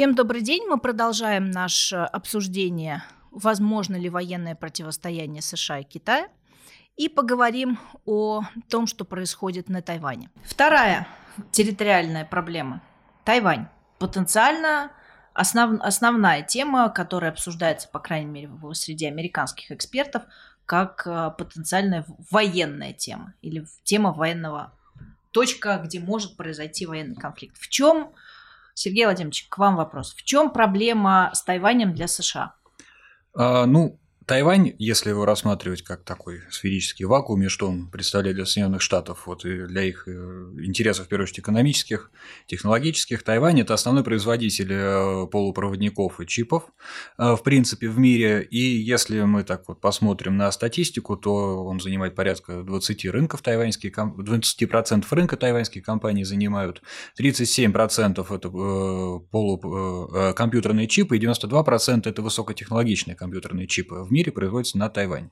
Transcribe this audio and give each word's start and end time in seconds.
Всем 0.00 0.14
добрый 0.14 0.40
день. 0.40 0.66
Мы 0.66 0.80
продолжаем 0.80 1.50
наше 1.50 1.96
обсуждение, 1.96 3.04
возможно 3.30 3.96
ли 3.96 4.08
военное 4.08 4.54
противостояние 4.54 5.42
США 5.42 5.80
и 5.80 5.84
Китая, 5.84 6.28
и 6.96 7.10
поговорим 7.10 7.78
о 8.06 8.40
том, 8.70 8.86
что 8.86 9.04
происходит 9.04 9.68
на 9.68 9.82
Тайване. 9.82 10.30
Вторая 10.42 11.06
территориальная 11.52 12.24
проблема– 12.24 12.80
Тайвань. 13.26 13.68
Потенциально 13.98 14.90
основ, 15.34 15.78
основная 15.82 16.40
тема, 16.44 16.88
которая 16.88 17.30
обсуждается, 17.30 17.86
по 17.86 17.98
крайней 17.98 18.30
мере, 18.30 18.50
среди 18.72 19.04
американских 19.04 19.70
экспертов, 19.70 20.22
как 20.64 21.06
э, 21.06 21.30
потенциальная 21.36 22.06
военная 22.30 22.94
тема 22.94 23.34
или 23.42 23.66
тема 23.82 24.14
военного 24.14 24.72
точка, 25.30 25.78
где 25.84 26.00
может 26.00 26.38
произойти 26.38 26.86
военный 26.86 27.16
конфликт. 27.16 27.58
В 27.58 27.68
чем 27.68 28.14
Сергей 28.80 29.04
Владимирович, 29.04 29.46
к 29.50 29.58
вам 29.58 29.76
вопрос. 29.76 30.14
В 30.14 30.22
чем 30.22 30.50
проблема 30.50 31.30
с 31.34 31.42
Тайванем 31.42 31.92
для 31.92 32.08
США? 32.08 32.54
А, 33.34 33.66
ну, 33.66 33.99
Тайвань, 34.30 34.76
если 34.78 35.10
его 35.10 35.24
рассматривать 35.24 35.82
как 35.82 36.04
такой 36.04 36.42
сферический 36.52 37.04
вакуум, 37.04 37.42
и 37.42 37.48
что 37.48 37.66
он 37.66 37.88
представляет 37.88 38.36
для 38.36 38.46
Соединенных 38.46 38.80
Штатов, 38.80 39.26
вот 39.26 39.44
и 39.44 39.66
для 39.66 39.82
их 39.82 40.06
э, 40.06 40.12
интересов, 40.62 41.06
в 41.06 41.08
первую 41.08 41.24
очередь, 41.24 41.40
экономических, 41.40 42.12
технологических, 42.46 43.24
Тайвань– 43.24 43.60
это 43.62 43.74
основной 43.74 44.04
производитель 44.04 44.70
э, 44.70 45.26
полупроводников 45.26 46.20
и 46.20 46.28
чипов, 46.28 46.62
э, 47.18 47.34
в 47.34 47.42
принципе, 47.42 47.88
в 47.88 47.98
мире. 47.98 48.46
И 48.48 48.60
если 48.60 49.20
мы 49.22 49.42
так 49.42 49.66
вот 49.66 49.80
посмотрим 49.80 50.36
на 50.36 50.52
статистику, 50.52 51.16
то 51.16 51.64
он 51.64 51.80
занимает 51.80 52.14
порядка 52.14 52.62
20 52.62 53.06
рынков 53.06 53.42
тайваньские, 53.42 53.92
20% 53.92 55.06
рынка 55.10 55.36
тайваньские 55.38 55.82
компании 55.82 56.22
занимают, 56.22 56.82
37% 57.20 58.32
это 58.32 58.48
полукомпьютерные 59.32 60.86
чипы, 60.86 61.16
и 61.16 61.20
92% 61.20 62.08
это 62.08 62.22
высокотехнологичные 62.22 63.16
компьютерные 63.16 63.66
чипы 63.66 63.96
в 63.96 64.12
мире 64.12 64.19
мире 64.20 64.32
производится 64.32 64.76
на 64.76 64.90
Тайване. 64.90 65.30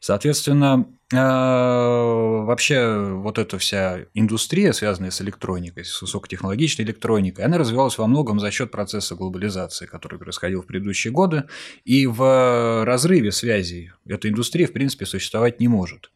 Соответственно, 0.00 0.86
э, 1.12 1.16
вообще 1.16 3.10
вот 3.14 3.38
эта 3.38 3.58
вся 3.58 4.00
индустрия, 4.12 4.72
связанная 4.72 5.10
с 5.10 5.20
электроникой, 5.22 5.84
с 5.84 6.02
высокотехнологичной 6.02 6.84
электроникой, 6.84 7.46
она 7.46 7.56
развивалась 7.56 7.96
во 7.96 8.06
многом 8.06 8.38
за 8.38 8.50
счет 8.50 8.70
процесса 8.70 9.14
глобализации, 9.14 9.86
который 9.86 10.18
происходил 10.18 10.62
в 10.62 10.66
предыдущие 10.66 11.10
годы, 11.10 11.44
и 11.84 12.06
в 12.06 12.84
разрыве 12.84 13.32
связей 13.32 13.92
эта 14.06 14.28
индустрия, 14.28 14.66
в 14.66 14.72
принципе, 14.72 15.06
существовать 15.06 15.58
не 15.58 15.68
может. 15.68 16.10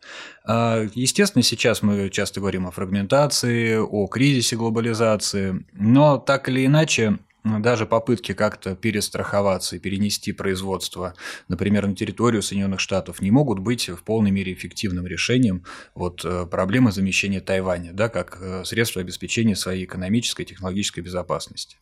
Э, 0.46 0.88
естественно, 0.94 1.42
сейчас 1.42 1.82
мы 1.82 2.10
часто 2.10 2.40
говорим 2.40 2.66
о 2.66 2.70
фрагментации, 2.70 3.78
о 3.78 4.06
кризисе 4.06 4.56
глобализации, 4.56 5.64
но 5.72 6.18
так 6.18 6.48
или 6.50 6.66
иначе, 6.66 7.18
даже 7.44 7.86
попытки 7.86 8.34
как-то 8.34 8.76
перестраховаться 8.76 9.76
и 9.76 9.78
перенести 9.78 10.32
производство, 10.32 11.14
например, 11.48 11.86
на 11.86 11.96
территорию 11.96 12.42
Соединенных 12.42 12.80
Штатов, 12.80 13.20
не 13.20 13.30
могут 13.30 13.58
быть 13.58 13.88
в 13.88 14.02
полной 14.04 14.30
мере 14.30 14.52
эффективным 14.52 15.06
решением 15.06 15.64
вот, 15.94 16.24
э, 16.24 16.46
проблемы 16.46 16.92
замещения 16.92 17.40
Тайваня, 17.40 17.92
да, 17.92 18.08
как 18.08 18.38
э, 18.40 18.64
средство 18.64 19.00
обеспечения 19.00 19.56
своей 19.56 19.84
экономической 19.84 20.42
и 20.42 20.46
технологической 20.46 21.02
безопасности. 21.02 21.78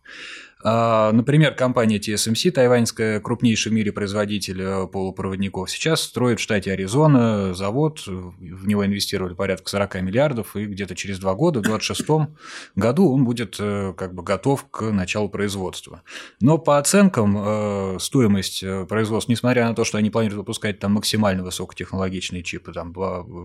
А, 0.62 1.11
например, 1.12 1.55
компания 1.55 1.98
TSMC, 1.98 2.50
тайваньская, 2.50 3.20
крупнейший 3.20 3.72
в 3.72 3.75
мире 3.75 3.92
производитель 3.92 4.61
э, 4.61 4.86
полупроводников, 4.86 5.70
сейчас 5.70 6.02
строит 6.02 6.39
в 6.39 6.42
штате 6.42 6.72
Аризона 6.72 7.55
завод, 7.55 8.07
в 8.07 8.68
него 8.68 8.85
инвестировали 8.85 9.33
порядка 9.33 9.70
40 9.70 10.02
миллиардов, 10.02 10.57
и 10.57 10.67
где-то 10.67 10.95
через 10.95 11.18
два 11.18 11.35
года, 11.35 11.61
в 11.61 11.62
2026 11.62 12.30
году, 12.77 13.11
он 13.11 13.24
будет 13.24 13.57
э, 13.58 13.95
как 13.96 14.14
бы 14.14 14.23
готов 14.23 14.67
к 14.70 14.83
началу 14.90 15.30
производства. 15.30 16.02
Но 16.40 16.58
по 16.58 16.77
оценкам 16.77 17.36
э, 17.39 17.96
стоимость 17.98 18.62
производства, 18.86 19.33
несмотря 19.33 19.67
на 19.67 19.74
то, 19.74 19.85
что 19.85 19.96
они 19.96 20.11
планируют 20.11 20.40
выпускать 20.40 20.79
там 20.79 20.92
максимально 20.92 21.42
высокотехнологичные 21.42 22.42
чипы, 22.42 22.73
там 22.73 22.92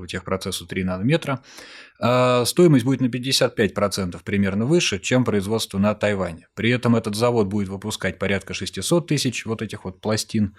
техпроцессу 0.08 0.66
3 0.68 0.84
нанометра, 0.84 1.42
стоимость 1.98 2.84
будет 2.84 3.00
на 3.00 3.06
55% 3.06 4.20
примерно 4.24 4.66
выше, 4.66 5.00
чем 5.00 5.24
производство 5.24 5.78
на 5.78 5.94
Тайване. 5.96 6.48
При 6.56 6.70
этом 6.72 6.96
это 6.96 7.05
этот 7.08 7.20
завод 7.20 7.48
будет 7.48 7.68
выпускать 7.68 8.20
порядка 8.20 8.54
600 8.54 9.08
тысяч 9.08 9.46
вот 9.46 9.62
этих 9.62 9.86
вот 9.86 10.00
пластин 10.02 10.56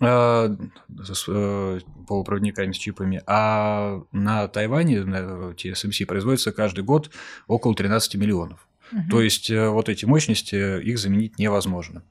э, 0.00 0.56
с 1.04 1.24
э, 1.28 1.80
полупроводниками, 2.06 2.72
с 2.72 2.76
чипами, 2.76 3.22
а 3.26 4.02
на 4.12 4.48
Тайване 4.48 5.04
на 5.04 5.52
TSMC 5.52 6.06
производится 6.06 6.52
каждый 6.52 6.84
год 6.84 7.10
около 7.46 7.74
13 7.74 8.16
миллионов. 8.16 8.66
Угу. 8.92 9.10
То 9.10 9.20
есть 9.22 9.50
э, 9.50 9.68
вот 9.68 9.88
эти 9.88 10.04
мощности 10.04 10.80
их 10.82 10.98
заменить 10.98 11.38
невозможно. 11.38 12.02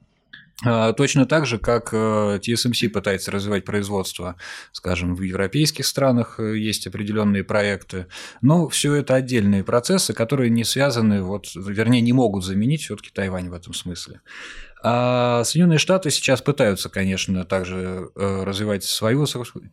А, 0.65 0.93
точно 0.93 1.25
так 1.25 1.45
же, 1.45 1.57
как 1.57 1.93
TSMC 1.93 2.89
пытается 2.89 3.31
развивать 3.31 3.65
производство, 3.65 4.35
скажем, 4.71 5.15
в 5.15 5.21
европейских 5.21 5.85
странах 5.85 6.39
есть 6.39 6.87
определенные 6.87 7.43
проекты, 7.43 8.07
но 8.41 8.69
все 8.69 8.93
это 8.95 9.15
отдельные 9.15 9.63
процессы, 9.63 10.13
которые 10.13 10.49
не 10.49 10.63
связаны, 10.63 11.23
вот, 11.23 11.47
вернее, 11.55 12.01
не 12.01 12.13
могут 12.13 12.45
заменить 12.45 12.83
все-таки 12.83 13.09
Тайвань 13.11 13.49
в 13.49 13.53
этом 13.53 13.73
смысле. 13.73 14.21
А 14.85 15.45
Соединенные 15.45 15.79
Штаты 15.79 16.11
сейчас 16.11 16.41
пытаются, 16.41 16.89
конечно, 16.89 17.45
также 17.45 18.11
э, 18.15 18.43
развивать 18.43 18.83
свою 18.83 19.25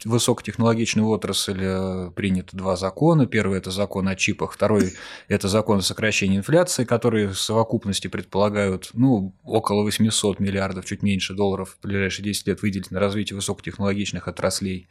высокотехнологичную 0.04 1.08
отрасль. 1.08 1.58
Э, 1.60 2.10
приняты 2.14 2.56
два 2.56 2.76
закона. 2.76 3.26
Первый– 3.26 3.58
это 3.58 3.72
закон 3.72 4.06
о 4.06 4.14
чипах, 4.14 4.52
второй– 4.52 4.92
это 5.28 5.48
закон 5.48 5.78
о 5.78 5.82
сокращении 5.82 6.38
инфляции, 6.38 6.84
которые 6.84 7.26
в 7.26 7.40
совокупности 7.40 8.06
предполагают 8.06 8.90
ну, 8.92 9.34
около 9.42 9.82
800 9.82 10.38
миллиардов, 10.38 10.84
чуть 10.84 11.02
меньше 11.02 11.34
долларов 11.34 11.76
в 11.80 11.84
ближайшие 11.84 12.26
10 12.26 12.46
лет 12.46 12.62
выделить 12.62 12.92
на 12.92 13.00
развитие 13.00 13.34
высокотехнологичных 13.34 14.28
отраслей. 14.28 14.86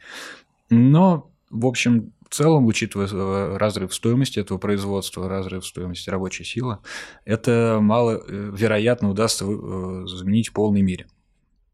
Но, 0.68 1.30
в 1.48 1.64
общем, 1.64 2.12
в 2.30 2.34
целом, 2.34 2.66
учитывая 2.66 3.08
э, 3.08 3.56
разрыв 3.56 3.92
стоимости 3.92 4.38
этого 4.38 4.56
производства, 4.56 5.28
разрыв 5.28 5.66
стоимости 5.66 6.08
рабочей 6.10 6.44
силы, 6.44 6.78
это 7.24 7.78
мало 7.80 8.22
э, 8.24 8.52
вероятно 8.56 9.10
удастся 9.10 9.44
э, 9.44 10.06
заменить 10.06 10.48
в 10.48 10.52
полной 10.52 10.82
мере. 10.82 11.08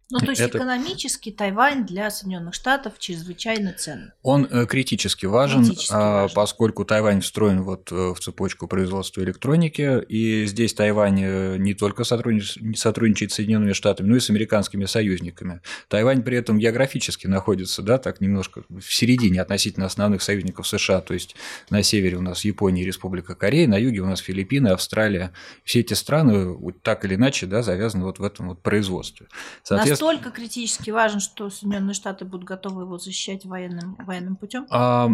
Ну, 0.09 0.21
то 0.21 0.31
есть 0.31 0.41
это... 0.41 0.59
экономически 0.59 1.33
Тайвань 1.33 1.85
для 1.85 2.11
Соединенных 2.11 2.55
Штатов 2.55 2.95
чрезвычайно 3.01 3.73
ценный. 3.73 4.13
Он 4.23 4.47
э, 4.49 4.67
критически 4.67 5.27
важен, 5.27 5.65
критически 5.65 5.93
а, 5.93 6.23
важен, 6.23 6.35
поскольку 6.35 6.85
Тайвань 6.85 7.21
встроен 7.21 7.63
вот 7.63 7.91
э, 7.91 8.15
в 8.15 8.21
цепочку 8.21 8.69
производства 8.69 9.21
электроники, 9.23 10.01
и 10.05 10.47
здесь 10.47 10.75
Тайвань 10.75 11.21
э, 11.21 11.57
не 11.57 11.75
только 11.75 12.05
сотрудничает, 12.05 12.79
сотрудничает 12.79 13.33
с 13.33 13.35
Соединенными 13.35 13.73
Штатами, 13.73 14.07
но 14.07 14.17
и 14.17 14.21
с 14.21 14.31
американскими 14.31 14.85
союзниками. 14.85 15.61
Тайвань 15.89 16.23
при 16.23 16.37
этом 16.37 16.61
географически 16.61 17.27
находится, 17.27 17.83
да, 17.83 17.99
так 17.99 18.21
немножко 18.21 18.63
в 18.69 18.95
середине 18.95 19.43
относительно 19.43 19.87
основных 19.87 20.23
союзников 20.23 20.69
США, 20.69 21.01
то 21.01 21.15
есть 21.15 21.35
на 21.69 21.83
севере 21.83 22.17
у 22.17 22.23
нас 22.23 22.45
Япония 22.45 22.83
и 22.83 22.87
Республика 22.87 23.35
Корея, 23.35 23.67
на 23.67 23.77
юге 23.77 24.03
у 24.03 24.07
нас 24.07 24.21
Филиппины, 24.21 24.69
Австралия. 24.69 25.33
Все 25.65 25.81
эти 25.81 25.95
страны 25.95 26.57
так 26.83 27.05
или 27.05 27.17
иначе 27.17 27.47
да, 27.47 27.63
завязаны 27.63 28.05
вот 28.05 28.21
в 28.21 28.23
этом 28.23 28.49
вот 28.49 28.63
производстве. 28.63 29.27
Соответственно, 29.65 29.96
настолько 30.05 30.31
критически 30.31 30.91
важен, 30.91 31.21
что 31.21 31.51
Соединенные 31.51 31.95
Штаты 31.95 32.25
будут 32.25 32.45
готовы 32.45 32.83
его 32.83 32.99
защищать 32.99 33.45
военным, 33.45 33.97
военным 33.99 34.37
путем? 34.37 34.67
А, 34.71 35.11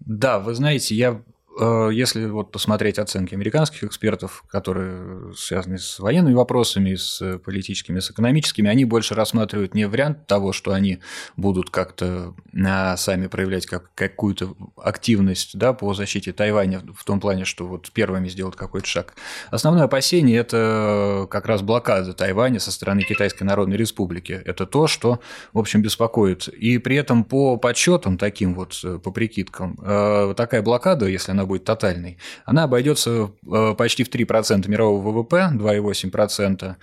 да, 0.00 0.38
вы 0.38 0.54
знаете, 0.54 0.94
я 0.94 1.22
если 1.60 2.26
вот 2.26 2.50
посмотреть 2.50 2.98
оценки 2.98 3.34
американских 3.34 3.84
экспертов, 3.84 4.44
которые 4.48 5.34
связаны 5.36 5.78
с 5.78 5.98
военными 5.98 6.34
вопросами, 6.34 6.94
с 6.94 7.38
политическими, 7.38 8.00
с 8.00 8.10
экономическими, 8.10 8.68
они 8.68 8.84
больше 8.84 9.14
рассматривают 9.14 9.74
не 9.74 9.86
вариант 9.86 10.26
того, 10.26 10.52
что 10.52 10.72
они 10.72 10.98
будут 11.36 11.70
как-то 11.70 12.34
а, 12.66 12.96
сами 12.96 13.26
проявлять 13.26 13.66
как, 13.66 13.90
какую-то 13.94 14.56
активность 14.76 15.56
да, 15.56 15.72
по 15.72 15.94
защите 15.94 16.32
Тайваня 16.32 16.82
в 16.96 17.04
том 17.04 17.20
плане, 17.20 17.44
что 17.44 17.66
вот 17.66 17.90
первыми 17.92 18.28
сделают 18.28 18.56
какой-то 18.56 18.86
шаг. 18.86 19.14
Основное 19.50 19.84
опасение– 19.84 20.38
это 20.38 21.26
как 21.30 21.46
раз 21.46 21.62
блокада 21.62 22.12
Тайваня 22.12 22.60
со 22.60 22.72
стороны 22.72 23.02
Китайской 23.02 23.44
Народной 23.44 23.76
Республики. 23.76 24.40
Это 24.44 24.66
то, 24.66 24.86
что, 24.86 25.20
в 25.52 25.58
общем, 25.58 25.82
беспокоит. 25.82 26.48
И 26.48 26.78
при 26.78 26.96
этом 26.96 27.24
по 27.24 27.56
подсчетам 27.56 28.18
таким 28.18 28.54
вот, 28.54 28.82
по 29.02 29.10
прикидкам, 29.10 29.78
э, 29.82 30.34
такая 30.36 30.62
блокада, 30.62 31.06
если 31.06 31.32
она 31.32 31.43
будет 31.46 31.64
тотальной, 31.64 32.18
она 32.44 32.64
обойдется 32.64 33.30
э, 33.50 33.74
почти 33.76 34.04
в 34.04 34.10
3% 34.10 34.68
мирового 34.68 35.10
ВВП, 35.10 35.50
2,8%. 35.52 36.76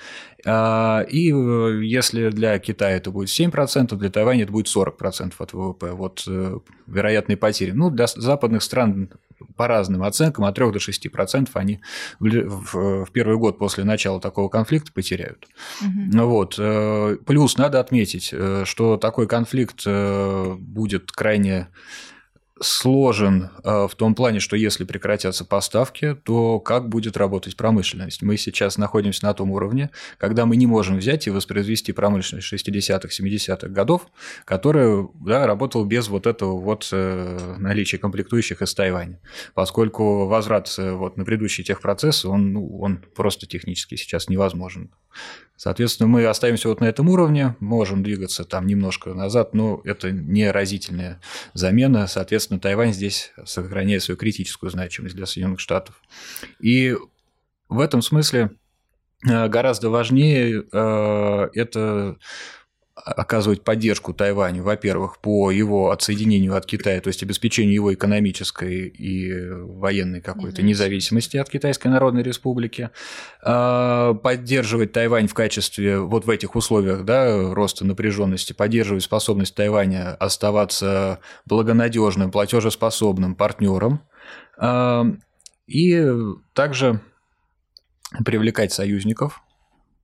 А, 0.46 1.02
и 1.02 1.32
э, 1.32 1.84
если 1.84 2.30
для 2.30 2.58
Китая 2.60 2.98
это 2.98 3.12
будет 3.12 3.30
7%, 3.30 3.96
для 3.96 4.10
Тайваня 4.10 4.44
это 4.44 4.52
будет 4.52 4.68
40% 4.68 5.34
от 5.38 5.54
ВВП. 5.54 5.92
Вот 5.92 6.24
э, 6.28 6.60
вероятные 6.88 7.38
потери. 7.38 7.72
Ну, 7.72 7.90
для 7.90 8.08
западных 8.08 8.64
стран 8.64 9.10
по 9.56 9.68
разным 9.68 10.04
оценкам 10.04 10.46
от 10.46 10.56
3 10.56 10.72
до 10.72 10.78
6% 10.78 11.50
они 11.56 11.82
в 12.20 13.08
первый 13.12 13.38
год 13.38 13.58
после 13.58 13.84
начала 13.84 14.22
такого 14.22 14.50
конфликта 14.50 14.92
потеряют. 14.94 15.48
Угу. 15.82 16.26
Вот. 16.26 16.56
Плюс 17.26 17.58
надо 17.58 17.80
отметить, 17.80 18.34
что 18.66 18.98
такой 18.98 19.28
конфликт 19.28 19.88
будет 19.88 21.12
крайне 21.12 21.70
сложен 22.62 23.50
э, 23.64 23.88
в 23.88 23.96
том 23.96 24.16
плане, 24.16 24.40
что 24.40 24.56
если 24.56 24.84
прекратятся 24.84 25.44
поставки, 25.46 26.16
то 26.24 26.60
как 26.60 26.90
будет 26.90 27.18
работать 27.18 27.58
промышленность? 27.58 28.22
Мы 28.22 28.38
сейчас 28.38 28.78
находимся 28.78 29.26
на 29.26 29.34
том 29.34 29.52
уровне, 29.52 29.90
когда 30.18 30.46
мы 30.46 30.56
не 30.56 30.68
можем 30.68 30.98
взять 30.98 31.28
и 31.28 31.32
воспроизвести 31.32 31.92
промышленность 31.92 32.52
60-х, 32.54 33.08
70-х 33.08 33.68
годов, 33.68 34.08
которая 34.46 35.08
да, 35.16 35.48
работала 35.48 35.86
без 35.86 36.08
вот 36.08 36.28
этого 36.28 36.60
вот 36.60 36.88
э, 36.92 37.56
наличия 37.58 37.98
комплектующих 37.98 38.62
из 38.62 38.74
Тайваня, 38.74 39.20
поскольку 39.54 40.28
возврат 40.28 40.74
э, 40.78 40.92
вот 40.92 41.18
на 41.18 41.26
предыдущий 41.26 41.64
техпроцесс, 41.64 42.26
он, 42.26 42.54
ну, 42.54 42.80
он 42.80 43.04
просто 43.16 43.48
технически 43.48 43.96
сейчас 43.96 44.30
невозможен. 44.30 44.92
Соответственно, 45.64 46.08
мы 46.08 46.26
остаемся 46.26 46.70
вот 46.70 46.82
на 46.82 46.86
этом 46.86 47.08
уровне, 47.08 47.56
можем 47.60 48.02
двигаться 48.02 48.46
там 48.46 48.66
немножко 48.66 49.14
назад, 49.14 49.54
но 49.54 49.80
это 49.84 50.10
не 50.10 50.50
разительная 50.50 51.22
замена. 51.54 52.08
Соответственно, 52.08 52.51
Тайвань 52.60 52.94
здесь 52.94 53.32
сохраняет 53.46 54.04
свою 54.04 54.18
критическую 54.18 54.70
значимость 54.70 55.16
для 55.16 55.26
Соединенных 55.26 55.60
Штатов. 55.60 56.02
И 56.60 56.96
в 57.70 57.80
этом 57.80 58.02
смысле 58.02 58.52
э, 59.28 59.48
гораздо 59.48 59.90
важнее 59.90 60.66
э, 60.72 61.50
это 61.54 62.18
оказывать 62.96 63.64
поддержку 63.64 64.14
Тайваню, 64.14 64.64
во-первых, 64.64 65.20
по 65.20 65.50
его 65.50 65.92
отсоединению 65.92 66.56
от 66.56 66.66
Китая, 66.66 67.00
то 67.00 67.08
есть 67.08 67.24
обеспечению 67.24 67.74
его 67.74 67.94
экономической 67.94 68.88
и 68.88 69.50
военной 69.50 70.22
какой-то 70.22 70.62
независимости 70.62 71.38
от 71.38 71.50
Китайской 71.50 71.88
Народной 71.88 72.22
Республики, 72.22 72.90
а, 73.42 74.14
поддерживать 74.14 74.92
Тайвань 74.92 75.28
в 75.28 75.34
качестве 75.34 76.00
вот 76.00 76.26
в 76.26 76.30
этих 76.30 76.56
условиях 76.56 77.06
да, 77.06 77.54
роста 77.54 77.86
напряженности, 77.86 78.54
поддерживать 78.54 79.04
способность 79.04 79.56
Тайваня 79.56 80.16
оставаться 80.16 81.20
благонадежным, 81.46 82.30
платежеспособным 82.30 83.36
партнером, 83.36 84.02
а, 84.58 85.06
и 85.66 86.06
также 86.54 87.00
привлекать 88.26 88.74
союзников 88.74 89.42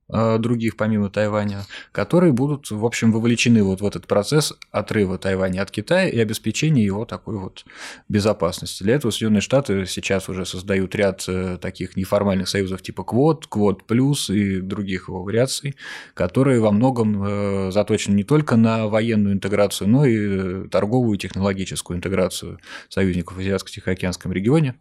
других 0.08 0.76
помимо 0.76 1.10
Тайваня, 1.10 1.66
которые 1.92 2.32
будут, 2.32 2.70
в 2.70 2.84
общем, 2.84 3.12
вовлечены 3.12 3.62
вот 3.62 3.80
в 3.80 3.86
этот 3.86 4.06
процесс 4.06 4.54
отрыва 4.70 5.18
Тайваня 5.18 5.62
от 5.62 5.70
Китая 5.70 6.08
и 6.08 6.18
обеспечения 6.18 6.84
его 6.84 7.04
такой 7.04 7.36
вот 7.36 7.64
безопасности. 8.08 8.82
Для 8.82 8.94
этого 8.94 9.10
Соединенные 9.10 9.40
Штаты 9.40 9.86
сейчас 9.86 10.28
уже 10.28 10.46
создают 10.46 10.94
ряд 10.94 11.24
э, 11.28 11.58
таких 11.60 11.96
неформальных 11.96 12.48
союзов 12.48 12.82
типа 12.82 13.04
Квот, 13.04 13.46
Квот 13.46 13.84
Плюс 13.84 14.30
и 14.30 14.60
других 14.60 15.08
его 15.08 15.22
вариаций, 15.22 15.76
которые 16.14 16.60
во 16.60 16.70
многом 16.70 17.22
э, 17.22 17.70
заточены 17.72 18.14
не 18.14 18.24
только 18.24 18.56
на 18.56 18.86
военную 18.86 19.34
интеграцию, 19.34 19.88
но 19.88 20.04
и 20.04 20.68
торговую 20.68 21.16
и 21.16 21.18
технологическую 21.18 21.96
интеграцию 21.96 22.58
союзников 22.88 23.36
в 23.36 23.40
Азиатско-Тихоокеанском 23.40 24.32
регионе. 24.32 24.76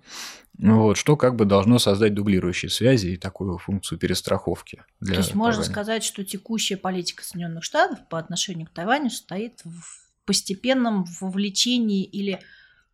Вот, 0.58 0.98
что 0.98 1.16
как 1.16 1.36
бы 1.36 1.46
должно 1.46 1.80
создать 1.80 2.14
дублирующие 2.14 2.70
связи 2.70 3.08
и 3.10 3.18
такую 3.18 3.58
функцию 3.58 4.00
перестраховки. 4.00 4.84
Для 5.00 5.16
То 5.16 5.20
есть 5.20 5.32
Тайваня. 5.32 5.52
можно 5.52 5.64
сказать, 5.64 6.04
что 6.04 6.24
текущая 6.24 6.78
политика 6.78 7.24
Соединенных 7.24 7.64
Штатов 7.64 8.00
по 8.10 8.18
отношению 8.18 8.68
к 8.68 8.72
Тайваню 8.72 9.10
состоит 9.10 9.62
в 9.64 10.08
постепенном 10.26 11.06
вовлечении 11.22 12.04
или 12.04 12.40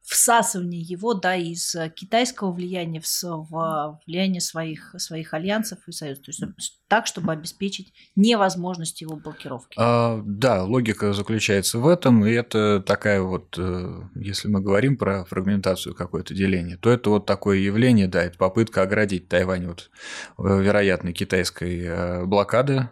всасывание 0.04 0.82
его 0.82 1.14
да, 1.14 1.36
из 1.36 1.74
э, 1.76 1.90
китайского 1.90 2.52
влияния 2.52 3.02
в, 3.02 3.08
в 3.22 4.00
влияние 4.06 4.42
своих, 4.42 4.94
своих 4.98 5.34
альянсов 5.34 5.80
и 5.88 5.92
союзов. 5.92 6.26
То 6.26 6.32
есть 6.32 6.82
так, 6.90 7.08
чтобы 7.08 7.32
обеспечить 7.32 7.94
невозможность 8.16 9.02
его 9.02 9.16
блокировки. 9.16 9.76
А, 9.80 10.22
да, 10.26 10.64
логика 10.64 11.14
заключается 11.14 11.80
в 11.80 11.88
этом, 11.88 12.26
и 12.26 12.32
это 12.32 12.84
такая 12.86 13.22
вот, 13.22 13.56
э, 13.58 14.02
если 14.16 14.50
мы 14.50 14.60
говорим 14.60 14.98
про 14.98 15.24
фрагментацию 15.24 15.96
какое-то 15.96 16.34
деление, 16.34 16.78
то 16.78 16.90
это 16.90 17.10
вот 17.10 17.26
такое 17.26 17.60
явление, 17.60 18.08
да, 18.08 18.24
это 18.24 18.38
попытка 18.38 18.82
оградить 18.82 19.30
Тайвань 19.30 19.68
от 19.68 19.90
э, 20.38 20.62
вероятной 20.62 21.14
китайской 21.14 22.26
блокады 22.26 22.74
Э, 22.74 22.88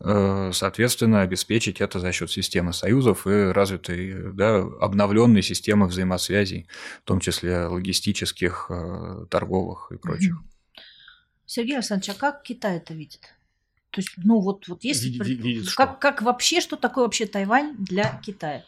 соответственно, 0.00 1.22
обеспечить 1.22 1.80
это 1.80 1.98
за 1.98 2.12
счет 2.12 2.30
системы 2.30 2.72
союзов 2.72 3.26
и 3.26 3.50
развитой, 3.52 4.32
да, 4.32 4.58
обновленной 4.80 5.42
системы 5.42 5.86
взаимосвязей, 5.86 6.66
в 7.02 7.04
том 7.04 7.20
числе 7.20 7.66
логистических, 7.66 8.66
э, 8.70 9.26
торговых 9.30 9.90
и 9.92 9.96
прочих. 9.96 10.36
Сергей 11.46 11.76
Александрович, 11.76 12.14
а 12.16 12.18
как 12.18 12.42
Китай 12.42 12.76
это 12.76 12.94
видит? 12.94 13.34
То 13.90 14.00
есть, 14.00 14.12
ну 14.18 14.40
вот, 14.40 14.68
вот 14.68 14.84
если 14.84 15.08
видит, 15.08 15.44
видит, 15.44 15.74
как, 15.74 15.90
что? 15.90 15.98
как 15.98 16.22
вообще, 16.22 16.60
что 16.60 16.76
такое 16.76 17.04
вообще 17.04 17.26
Тайвань 17.26 17.74
для 17.78 18.20
Китая? 18.24 18.64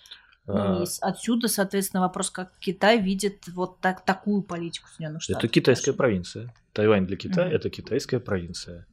Ну, 0.46 0.54
а... 0.54 0.84
отсюда, 1.02 1.48
соответственно, 1.48 2.00
вопрос, 2.00 2.30
как 2.30 2.52
Китай 2.58 3.00
видит 3.00 3.46
вот 3.48 3.78
так, 3.80 4.04
такую 4.04 4.42
политику 4.42 4.88
Соединенных 4.88 5.22
Штатов. 5.22 5.44
Это 5.44 5.52
китайская 5.52 5.92
провинция. 5.92 6.54
Тайвань 6.72 7.06
для 7.06 7.16
Китая 7.16 7.48
mm-hmm. 7.48 7.54
это 7.54 7.70
китайская 7.70 8.20
провинция. 8.20 8.86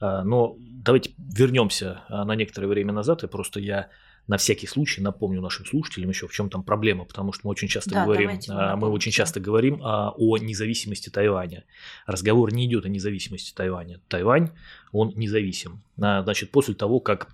А, 0.00 0.22
но 0.22 0.56
давайте 0.58 1.12
вернемся 1.18 2.02
а, 2.08 2.24
на 2.24 2.34
некоторое 2.34 2.68
время 2.68 2.92
назад, 2.92 3.24
и 3.24 3.26
просто 3.26 3.60
я 3.60 3.88
на 4.26 4.36
всякий 4.36 4.66
случай 4.66 5.00
напомню 5.00 5.40
нашим 5.40 5.64
слушателям 5.64 6.10
еще 6.10 6.28
в 6.28 6.32
чем 6.32 6.50
там 6.50 6.62
проблема, 6.62 7.04
потому 7.04 7.32
что 7.32 7.46
мы 7.46 7.50
очень 7.50 7.68
часто 7.68 7.90
да, 7.90 8.04
говорим, 8.04 8.38
а, 8.50 8.76
мы 8.76 8.88
очень 8.90 9.10
часто 9.10 9.40
говорим 9.40 9.80
о 9.82 10.36
независимости 10.38 11.08
Тайваня. 11.08 11.64
Разговор 12.06 12.52
не 12.52 12.66
идет 12.66 12.84
о 12.84 12.88
независимости 12.88 13.54
Тайваня. 13.54 14.00
Тайвань, 14.08 14.50
он 14.92 15.12
независим. 15.16 15.82
Значит, 15.96 16.50
после 16.50 16.74
того, 16.74 17.00
как 17.00 17.28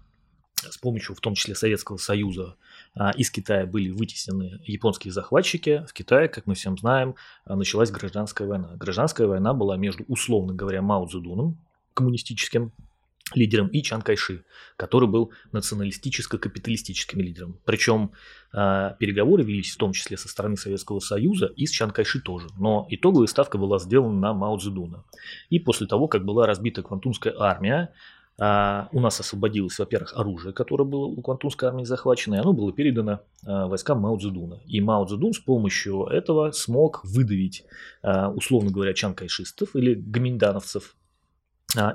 с 0.54 0.78
помощью, 0.78 1.16
в 1.16 1.20
том 1.20 1.34
числе 1.34 1.56
Советского 1.56 1.96
Союза, 1.96 2.54
из 3.16 3.28
Китая 3.30 3.66
были 3.66 3.90
вытеснены 3.90 4.60
японские 4.64 5.12
захватчики, 5.12 5.84
в 5.88 5.92
Китае, 5.92 6.28
как 6.28 6.46
мы 6.46 6.54
всем 6.54 6.78
знаем, 6.78 7.16
началась 7.44 7.90
гражданская 7.90 8.46
война. 8.46 8.70
Гражданская 8.76 9.26
война 9.26 9.52
была 9.52 9.76
между, 9.76 10.04
условно 10.06 10.54
говоря, 10.54 10.80
Мао 10.80 11.06
Цзэдуном, 11.06 11.58
коммунистическим 11.94 12.72
лидером, 13.32 13.68
и 13.68 13.82
Чан 13.82 14.02
Кайши, 14.02 14.44
который 14.76 15.08
был 15.08 15.32
националистическо-капиталистическим 15.52 17.20
лидером. 17.20 17.58
Причем 17.64 18.12
э, 18.52 18.90
переговоры 18.98 19.42
велись 19.42 19.74
в 19.74 19.78
том 19.78 19.92
числе 19.92 20.16
со 20.16 20.28
стороны 20.28 20.56
Советского 20.56 21.00
Союза 21.00 21.46
и 21.46 21.66
с 21.66 21.70
Чан 21.70 21.90
Кайши 21.90 22.20
тоже. 22.20 22.48
Но 22.58 22.86
итоговая 22.90 23.26
ставка 23.26 23.56
была 23.56 23.78
сделана 23.78 24.18
на 24.18 24.34
Мао 24.34 24.58
Цзэдуна. 24.58 25.04
И 25.48 25.58
после 25.58 25.86
того, 25.86 26.06
как 26.06 26.24
была 26.24 26.46
разбита 26.46 26.82
Квантунская 26.82 27.34
армия, 27.38 27.94
э, 28.38 28.84
у 28.92 29.00
нас 29.00 29.18
освободилось, 29.18 29.78
во-первых, 29.78 30.12
оружие, 30.14 30.52
которое 30.52 30.84
было 30.84 31.06
у 31.06 31.20
Квантунской 31.22 31.68
армии 31.68 31.84
захвачено, 31.84 32.34
и 32.34 32.38
оно 32.38 32.52
было 32.52 32.72
передано 32.72 33.12
э, 33.12 33.66
войскам 33.66 34.00
Мао 34.00 34.18
Цзэдуна. 34.18 34.60
И 34.66 34.82
Мао 34.82 35.06
Цзэдун 35.06 35.32
с 35.32 35.38
помощью 35.38 36.04
этого 36.04 36.52
смог 36.52 37.00
выдавить, 37.04 37.64
э, 38.02 38.26
условно 38.26 38.70
говоря, 38.70 38.92
Чан 38.92 39.14
Кайшистов 39.14 39.74
или 39.74 39.94
гаминдановцев 39.94 40.94
а, 40.94 41.03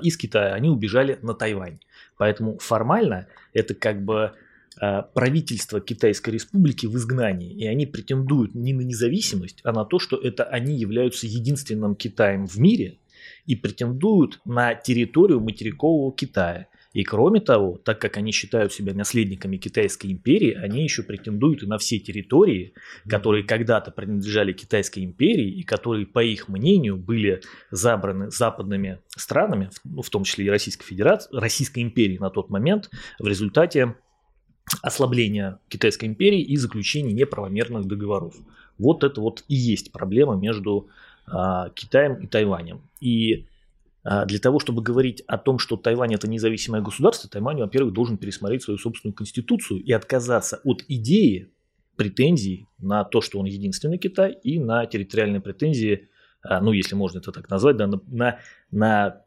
из 0.02 0.16
Китая, 0.16 0.54
они 0.54 0.68
убежали 0.68 1.18
на 1.22 1.34
Тайвань. 1.34 1.80
Поэтому 2.16 2.58
формально 2.58 3.26
это 3.52 3.74
как 3.74 4.04
бы 4.04 4.32
а, 4.78 5.02
правительство 5.02 5.80
Китайской 5.80 6.30
Республики 6.30 6.86
в 6.86 6.96
изгнании, 6.96 7.52
и 7.52 7.66
они 7.66 7.86
претендуют 7.86 8.54
не 8.54 8.72
на 8.72 8.82
независимость, 8.82 9.60
а 9.64 9.72
на 9.72 9.84
то, 9.84 9.98
что 9.98 10.16
это 10.16 10.44
они 10.44 10.74
являются 10.74 11.26
единственным 11.26 11.94
Китаем 11.94 12.46
в 12.46 12.56
мире 12.58 12.98
и 13.46 13.56
претендуют 13.56 14.40
на 14.44 14.74
территорию 14.74 15.40
материкового 15.40 16.14
Китая. 16.14 16.66
И 16.92 17.04
кроме 17.04 17.40
того, 17.40 17.78
так 17.84 18.00
как 18.00 18.16
они 18.16 18.32
считают 18.32 18.72
себя 18.72 18.92
наследниками 18.94 19.58
Китайской 19.58 20.10
империи, 20.10 20.54
они 20.54 20.82
еще 20.82 21.04
претендуют 21.04 21.62
и 21.62 21.66
на 21.66 21.78
все 21.78 22.00
территории, 22.00 22.74
которые 23.08 23.44
когда-то 23.44 23.92
принадлежали 23.92 24.52
Китайской 24.52 25.04
империи 25.04 25.48
и 25.48 25.62
которые, 25.62 26.04
по 26.06 26.22
их 26.22 26.48
мнению, 26.48 26.96
были 26.96 27.42
забраны 27.70 28.30
западными 28.30 28.98
странами, 29.16 29.70
ну, 29.84 30.02
в 30.02 30.10
том 30.10 30.24
числе 30.24 30.46
и 30.46 30.50
Российской 30.50 30.84
Федерации, 30.84 31.28
Российской 31.32 31.82
империи 31.82 32.18
на 32.18 32.30
тот 32.30 32.50
момент, 32.50 32.90
в 33.20 33.26
результате 33.28 33.94
ослабления 34.82 35.60
Китайской 35.68 36.06
империи 36.06 36.40
и 36.40 36.56
заключения 36.56 37.12
неправомерных 37.12 37.86
договоров. 37.86 38.34
Вот 38.78 39.04
это 39.04 39.20
вот 39.20 39.44
и 39.46 39.54
есть 39.54 39.92
проблема 39.92 40.34
между 40.34 40.88
а, 41.26 41.70
Китаем 41.70 42.14
и 42.14 42.26
Тайванем. 42.26 42.80
И 43.00 43.46
для 44.02 44.38
того, 44.38 44.58
чтобы 44.58 44.82
говорить 44.82 45.22
о 45.26 45.36
том, 45.36 45.58
что 45.58 45.76
Тайвань 45.76 46.14
это 46.14 46.28
независимое 46.28 46.80
государство, 46.80 47.28
Тайвань, 47.28 47.60
во-первых, 47.60 47.92
должен 47.92 48.16
пересмотреть 48.16 48.62
свою 48.62 48.78
собственную 48.78 49.14
конституцию 49.14 49.82
и 49.82 49.92
отказаться 49.92 50.60
от 50.64 50.84
идеи 50.88 51.50
претензий 52.00 52.66
на 52.78 53.04
то, 53.04 53.20
что 53.20 53.38
он 53.38 53.44
единственный 53.44 53.98
Китай, 53.98 54.32
и 54.32 54.58
на 54.58 54.86
территориальные 54.86 55.42
претензии, 55.42 56.08
а, 56.42 56.62
ну, 56.62 56.72
если 56.72 56.94
можно 56.94 57.18
это 57.18 57.30
так 57.30 57.50
назвать, 57.50 57.76
да, 57.76 57.86
на, 57.86 58.00
на, 58.06 58.38
на 58.70 59.24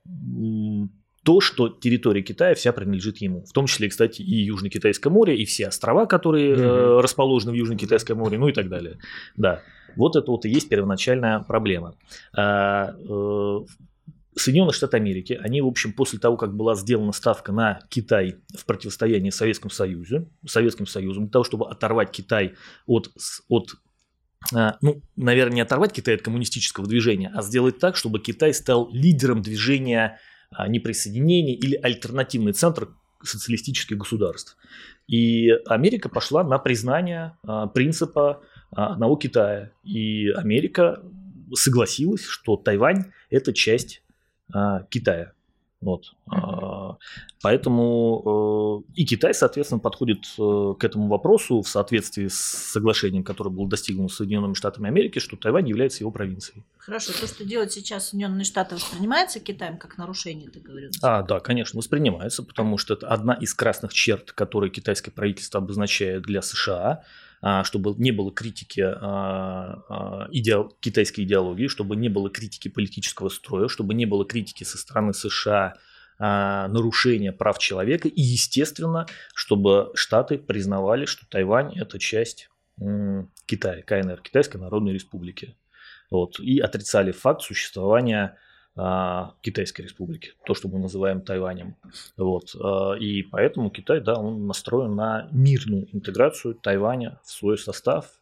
то, 1.24 1.40
что 1.40 1.70
территория 1.70 2.24
Китая 2.24 2.56
вся 2.56 2.74
принадлежит 2.74 3.18
ему. 3.18 3.44
В 3.44 3.52
том 3.52 3.68
числе, 3.68 3.90
кстати, 3.90 4.24
и 4.24 4.50
Южно-Китайское 4.50 5.12
море, 5.12 5.38
и 5.38 5.46
все 5.46 5.68
острова, 5.68 6.08
которые 6.08 6.56
mm-hmm. 6.56 7.02
расположены 7.02 7.52
в 7.52 7.56
Южно-Китайском 7.56 8.18
море, 8.18 8.40
ну 8.40 8.48
и 8.48 8.54
так 8.54 8.70
далее. 8.70 8.98
Да. 9.38 9.62
Вот 9.96 10.16
это 10.16 10.32
вот 10.32 10.46
и 10.46 10.50
есть 10.50 10.68
первоначальная 10.68 11.42
проблема. 11.42 11.96
А, 12.36 12.96
э, 12.98 13.60
Соединенные 14.36 14.74
Штаты 14.74 14.98
Америки, 14.98 15.40
они, 15.42 15.62
в 15.62 15.68
общем, 15.68 15.94
после 15.94 16.20
того, 16.20 16.38
как 16.38 16.56
была 16.56 16.76
сделана 16.76 17.12
ставка 17.12 17.52
на 17.52 17.80
Китай 17.90 18.38
в 18.58 18.66
противостоянии 18.66 19.30
Советскому 19.30 19.70
Союзу, 19.70 20.30
Советским 20.46 20.88
Союзом, 20.88 21.26
для 21.26 21.32
того, 21.32 21.44
чтобы 21.44 21.70
оторвать 21.70 22.12
Китай 22.12 22.54
от, 22.86 23.12
от 23.48 23.76
а, 24.54 24.78
ну, 24.82 25.02
наверное, 25.16 25.56
не 25.56 25.62
оторвать 25.62 25.94
Китай 25.94 26.16
от 26.16 26.22
коммунистического 26.22 26.88
движения, 26.88 27.32
а 27.34 27.42
сделать 27.42 27.80
так, 27.80 27.96
чтобы 27.96 28.20
Китай 28.20 28.54
стал 28.54 28.90
лидером 28.92 29.42
движения 29.42 30.20
а, 30.52 30.68
неприсоединения 30.68 31.56
или 31.56 31.76
альтернативный 31.76 32.54
центр 32.54 32.90
социалистических 33.24 33.98
государств. 33.98 34.58
И 35.08 35.50
Америка 35.68 36.10
пошла 36.10 36.44
на 36.44 36.58
признание 36.60 37.38
а, 37.44 37.68
принципа 37.68 38.42
одного 38.72 39.16
Китая. 39.16 39.72
И 39.84 40.30
Америка 40.30 41.04
согласилась, 41.54 42.26
что 42.26 42.58
Тайвань– 42.58 43.06
это 43.30 43.54
часть 43.54 44.03
Китая. 44.90 45.34
Вот. 45.84 46.14
А, 46.28 46.98
поэтому 47.42 48.84
э, 48.88 48.94
и 48.96 49.06
Китай, 49.06 49.34
соответственно, 49.34 49.80
подходит 49.80 50.20
э, 50.40 50.74
к 50.80 50.84
этому 50.84 51.10
вопросу 51.10 51.62
в 51.62 51.68
соответствии 51.68 52.28
с 52.30 52.36
соглашением, 52.36 53.24
которое 53.24 53.50
было 53.50 53.68
достигнуто 53.68 54.14
Соединенными 54.14 54.54
Штатами 54.54 54.88
Америки, 54.88 55.20
что 55.20 55.36
Тайвань 55.36 55.68
является 55.68 56.00
его 56.04 56.12
провинцией. 56.12 56.64
Хорошо, 56.78 57.12
то, 57.12 57.28
что 57.28 57.44
делают 57.44 57.74
сейчас 57.74 58.10
Соединенные 58.10 58.46
Штаты, 58.46 58.76
воспринимается 58.76 59.42
Китаем 59.42 59.78
как 59.78 59.98
нарушение 59.98 60.50
договоренности? 60.50 61.00
А, 61.04 61.22
да, 61.22 61.42
конечно, 61.42 61.78
воспринимается, 61.78 62.44
потому 62.44 62.78
что 62.78 62.94
это 62.94 63.08
одна 63.10 63.34
из 63.34 63.54
красных 63.54 63.92
черт, 63.92 64.32
которые 64.32 64.72
китайское 64.72 65.14
правительство 65.14 65.60
обозначает 65.60 66.24
для 66.24 66.42
США 66.42 66.80
а, 66.92 67.04
чтобы 67.64 67.94
не 67.98 68.12
было 68.12 68.32
критики 68.32 68.82
а, 68.82 70.28
идеал, 70.32 70.74
китайской 70.80 71.22
идеологии, 71.22 71.68
чтобы 71.68 71.96
не 71.96 72.08
было 72.10 72.30
критики 72.30 72.70
политического 72.70 73.30
строя, 73.30 73.68
чтобы 73.68 73.94
не 73.94 74.06
было 74.06 74.26
критики 74.26 74.64
со 74.64 74.78
стороны 74.78 75.14
США 75.14 75.76
нарушения 76.20 77.34
прав 77.34 77.58
человека 77.58 78.08
и, 78.08 78.22
естественно, 78.22 79.08
чтобы 79.34 79.92
Штаты 79.96 80.38
признавали, 80.38 81.06
что 81.06 81.26
Тайвань– 81.28 81.74
это 81.76 82.00
часть 82.00 82.50
Китая, 83.46 83.82
КНР, 83.82 84.22
Китайской 84.22 84.58
Народной 84.58 84.94
Республики. 84.94 85.58
Вот, 86.12 86.40
и 86.40 86.60
отрицали 86.60 87.12
факт 87.12 87.42
существования 87.42 88.26
а, 88.26 88.53
Китайской 88.76 89.84
Республики, 89.84 90.32
то, 90.46 90.56
что 90.56 90.68
мы 90.68 90.80
называем 90.80 91.22
Тайванем. 91.22 91.76
Вот. 92.18 92.56
А, 92.60 92.94
и 92.94 93.22
поэтому 93.22 93.70
Китай, 93.70 94.02
да, 94.02 94.16
он 94.16 94.48
настроен 94.48 94.96
на 94.96 95.28
мирную 95.32 95.88
интеграцию 95.96 96.56
Тайваня 96.56 97.20
в 97.24 97.30
свой 97.30 97.60
состав 97.60 98.20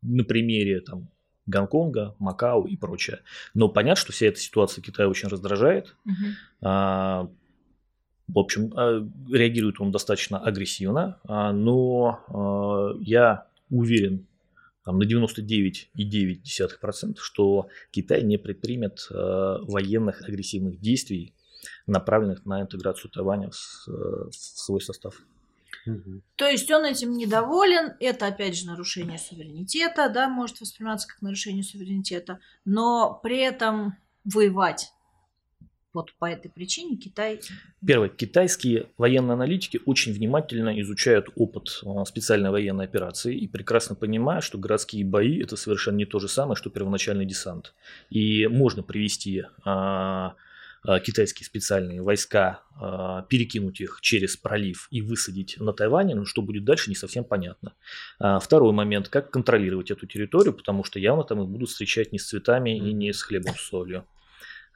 на 0.00 0.24
примере 0.24 0.80
там, 0.80 1.10
Гонконга, 1.44 2.14
Макао 2.18 2.66
и 2.66 2.78
прочее. 2.78 3.20
Но 3.52 3.68
понятно, 3.68 4.00
что 4.00 4.12
вся 4.12 4.28
эта 4.28 4.38
ситуация 4.38 4.80
Китая 4.80 5.06
очень 5.06 5.28
раздражает. 5.28 5.94
Угу. 6.06 6.14
В 8.28 8.38
общем, 8.38 8.72
реагирует 9.30 9.80
он 9.80 9.90
достаточно 9.90 10.38
агрессивно, 10.38 11.18
но 11.26 12.96
я 13.00 13.48
уверен 13.68 14.26
там, 14.90 14.98
на 14.98 15.04
99,9%, 15.04 17.16
что 17.18 17.68
Китай 17.92 18.24
не 18.24 18.38
предпримет 18.38 19.06
э, 19.08 19.14
военных 19.14 20.28
агрессивных 20.28 20.80
действий, 20.80 21.32
направленных 21.86 22.44
на 22.44 22.62
интеграцию 22.62 23.12
Тайваня 23.12 23.50
в, 23.50 23.86
в 23.86 24.34
свой 24.34 24.80
состав. 24.80 25.14
То 26.34 26.48
есть 26.48 26.68
он 26.72 26.84
этим 26.84 27.16
недоволен, 27.16 27.92
это 28.00 28.26
опять 28.26 28.58
же 28.58 28.66
нарушение 28.66 29.18
суверенитета, 29.18 30.08
да, 30.08 30.28
может 30.28 30.60
восприниматься 30.60 31.06
как 31.06 31.22
нарушение 31.22 31.62
суверенитета, 31.62 32.40
но 32.64 33.20
при 33.22 33.38
этом 33.38 33.96
воевать 34.24 34.92
вот 35.92 36.12
по 36.18 36.26
этой 36.26 36.50
причине 36.50 36.96
Китай... 36.96 37.40
Первое. 37.84 38.08
Китайские 38.08 38.86
военные 38.96 39.34
аналитики 39.34 39.80
очень 39.86 40.12
внимательно 40.12 40.80
изучают 40.80 41.28
опыт 41.34 41.80
а, 41.84 42.04
специальной 42.04 42.50
военной 42.50 42.84
операции 42.84 43.36
и 43.36 43.48
прекрасно 43.48 43.94
понимают, 43.94 44.44
что 44.44 44.58
городские 44.58 45.04
бои 45.04 45.42
это 45.42 45.56
совершенно 45.56 45.96
не 45.96 46.06
то 46.06 46.18
же 46.18 46.28
самое, 46.28 46.56
что 46.56 46.70
первоначальный 46.70 47.24
десант. 47.24 47.74
И 48.10 48.46
можно 48.46 48.82
привести 48.82 49.44
а, 49.64 50.34
а, 50.84 51.00
китайские 51.00 51.44
специальные 51.44 52.02
войска, 52.02 52.62
а, 52.80 53.22
перекинуть 53.22 53.80
их 53.80 53.98
через 54.00 54.36
пролив 54.36 54.86
и 54.90 55.02
высадить 55.02 55.56
на 55.58 55.72
Тайване, 55.72 56.14
но 56.14 56.24
что 56.24 56.40
будет 56.40 56.64
дальше, 56.64 56.90
не 56.90 56.96
совсем 56.96 57.24
понятно. 57.24 57.72
Второй 58.18 58.72
момент, 58.72 59.08
как 59.08 59.30
контролировать 59.30 59.90
эту 59.90 60.06
территорию, 60.06 60.54
потому 60.54 60.84
что 60.84 60.98
явно 60.98 61.24
там 61.24 61.42
их 61.42 61.48
будут 61.48 61.70
встречать 61.70 62.12
не 62.12 62.18
с 62.18 62.28
цветами 62.28 62.76
и 62.76 62.92
не 62.92 63.12
с 63.12 63.22
хлебом 63.22 63.54
с 63.56 63.60
солью. 63.60 64.04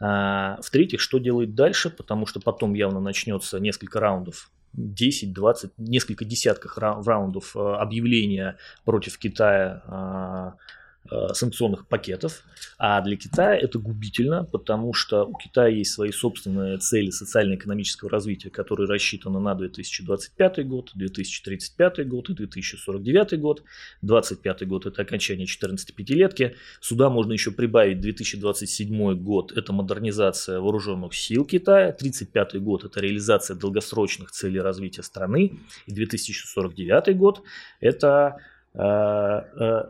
А, 0.01 0.59
в-третьих, 0.63 1.01
что 1.01 1.19
делать 1.19 1.55
дальше, 1.55 1.91
потому 1.91 2.27
что 2.27 2.41
потом 2.41 2.75
явно 2.75 3.01
начнется 3.01 3.59
несколько 3.61 4.01
раундов 4.01 4.51
10, 4.73 5.33
20, 5.33 5.73
несколько 5.79 6.25
десятков 6.25 6.79
раундов 6.79 7.57
а, 7.57 7.81
объявления 7.81 8.59
против 8.85 9.19
Китая 9.19 9.83
а, 9.87 10.55
Э, 10.55 10.84
санкционных 11.33 11.87
пакетов. 11.87 12.43
А 12.79 13.01
для 13.03 13.17
Китая 13.17 13.57
это 13.57 13.79
губительно, 13.79 14.45
потому 14.45 14.93
что 14.93 15.25
у 15.25 15.35
Китая 15.37 15.69
есть 15.69 15.93
свои 15.93 16.13
собственные 16.13 16.79
цели 16.79 17.11
социально-экономического 17.11 18.11
развития, 18.11 18.51
которые 18.51 18.89
рассчитаны 18.89 19.39
на 19.41 19.55
2025 19.55 20.67
год, 20.67 20.91
2035 20.95 22.09
год 22.09 22.31
и 22.31 22.35
2049 22.35 23.41
год. 23.41 23.63
2025 24.03 24.69
год 24.69 24.87
это 24.87 25.03
окончание 25.03 25.47
14 25.47 25.95
пятилетки. 25.95 26.57
Сюда 26.81 27.11
можно 27.11 27.33
еще 27.33 27.51
прибавить 27.51 28.01
2027 28.01 29.15
год, 29.15 29.53
это 29.53 29.73
модернизация 29.73 30.61
вооруженных 30.61 31.15
сил 31.15 31.45
Китая. 31.45 31.93
35 31.93 32.61
год 32.63 32.85
это 32.85 33.01
реализация 33.01 33.57
долгосрочных 33.57 34.31
целей 34.31 34.61
развития 34.61 35.03
страны. 35.03 35.59
И 35.87 35.93
2049 35.93 37.17
год 37.17 37.43
это 37.81 38.37
э, 38.75 38.81
э, 38.81 39.83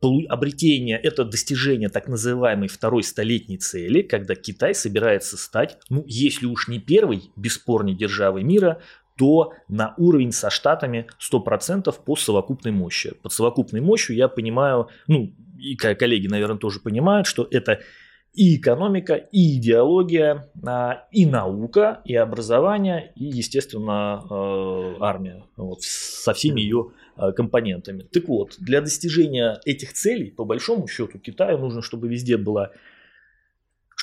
обретение, 0.00 0.98
это 0.98 1.24
достижение 1.24 1.88
так 1.88 2.08
называемой 2.08 2.68
второй 2.68 3.02
столетней 3.02 3.58
цели, 3.58 4.02
когда 4.02 4.34
Китай 4.34 4.74
собирается 4.74 5.36
стать, 5.36 5.78
ну, 5.88 6.04
если 6.06 6.46
уж 6.46 6.68
не 6.68 6.78
первой 6.78 7.30
бесспорной 7.36 7.94
державой 7.94 8.44
мира, 8.44 8.80
то 9.16 9.52
на 9.68 9.94
уровень 9.98 10.30
со 10.30 10.48
Штатами 10.48 11.08
100% 11.18 11.92
по 12.04 12.16
совокупной 12.16 12.72
мощи. 12.72 13.14
Под 13.20 13.32
совокупной 13.32 13.80
мощью 13.80 14.14
я 14.14 14.28
понимаю, 14.28 14.88
ну, 15.08 15.34
и 15.58 15.74
коллеги, 15.74 16.28
наверное, 16.28 16.58
тоже 16.58 16.78
понимают, 16.78 17.26
что 17.26 17.46
это 17.50 17.80
и 18.34 18.56
экономика, 18.56 19.14
и 19.14 19.58
идеология, 19.58 20.48
а, 20.64 21.08
и 21.10 21.26
наука, 21.26 22.02
и 22.04 22.14
образование, 22.14 23.12
и, 23.16 23.24
естественно, 23.24 24.24
э, 24.30 24.94
армия 25.00 25.44
вот, 25.56 25.82
со 25.82 26.32
всеми 26.34 26.60
ее 26.60 26.92
компонентами. 27.36 28.02
Так 28.02 28.28
вот, 28.28 28.56
для 28.58 28.80
достижения 28.80 29.60
этих 29.64 29.92
целей, 29.92 30.30
по 30.30 30.44
большому 30.44 30.86
счету, 30.88 31.18
Китаю 31.18 31.58
нужно, 31.58 31.82
чтобы 31.82 32.08
везде 32.08 32.36
была 32.36 32.72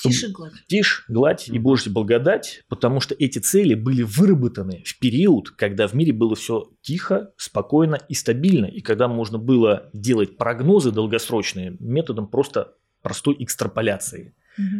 Тише 0.03 0.29
гладь. 0.29 0.53
Тишь, 0.67 1.05
гладь 1.07 1.49
и 1.49 1.57
Божья 1.57 1.91
благодать, 1.91 2.63
потому 2.67 2.99
что 2.99 3.15
эти 3.17 3.39
цели 3.39 3.73
были 3.73 4.03
выработаны 4.03 4.83
в 4.85 4.99
период, 4.99 5.51
когда 5.51 5.87
в 5.87 5.93
мире 5.93 6.13
было 6.13 6.35
все 6.35 6.71
тихо, 6.81 7.33
спокойно 7.37 7.99
и 8.09 8.13
стабильно, 8.13 8.65
и 8.65 8.81
когда 8.81 9.07
можно 9.07 9.37
было 9.37 9.89
делать 9.93 10.37
прогнозы 10.37 10.91
долгосрочные 10.91 11.77
методом 11.79 12.27
просто 12.27 12.75
простой 13.01 13.35
экстраполяции. 13.39 14.35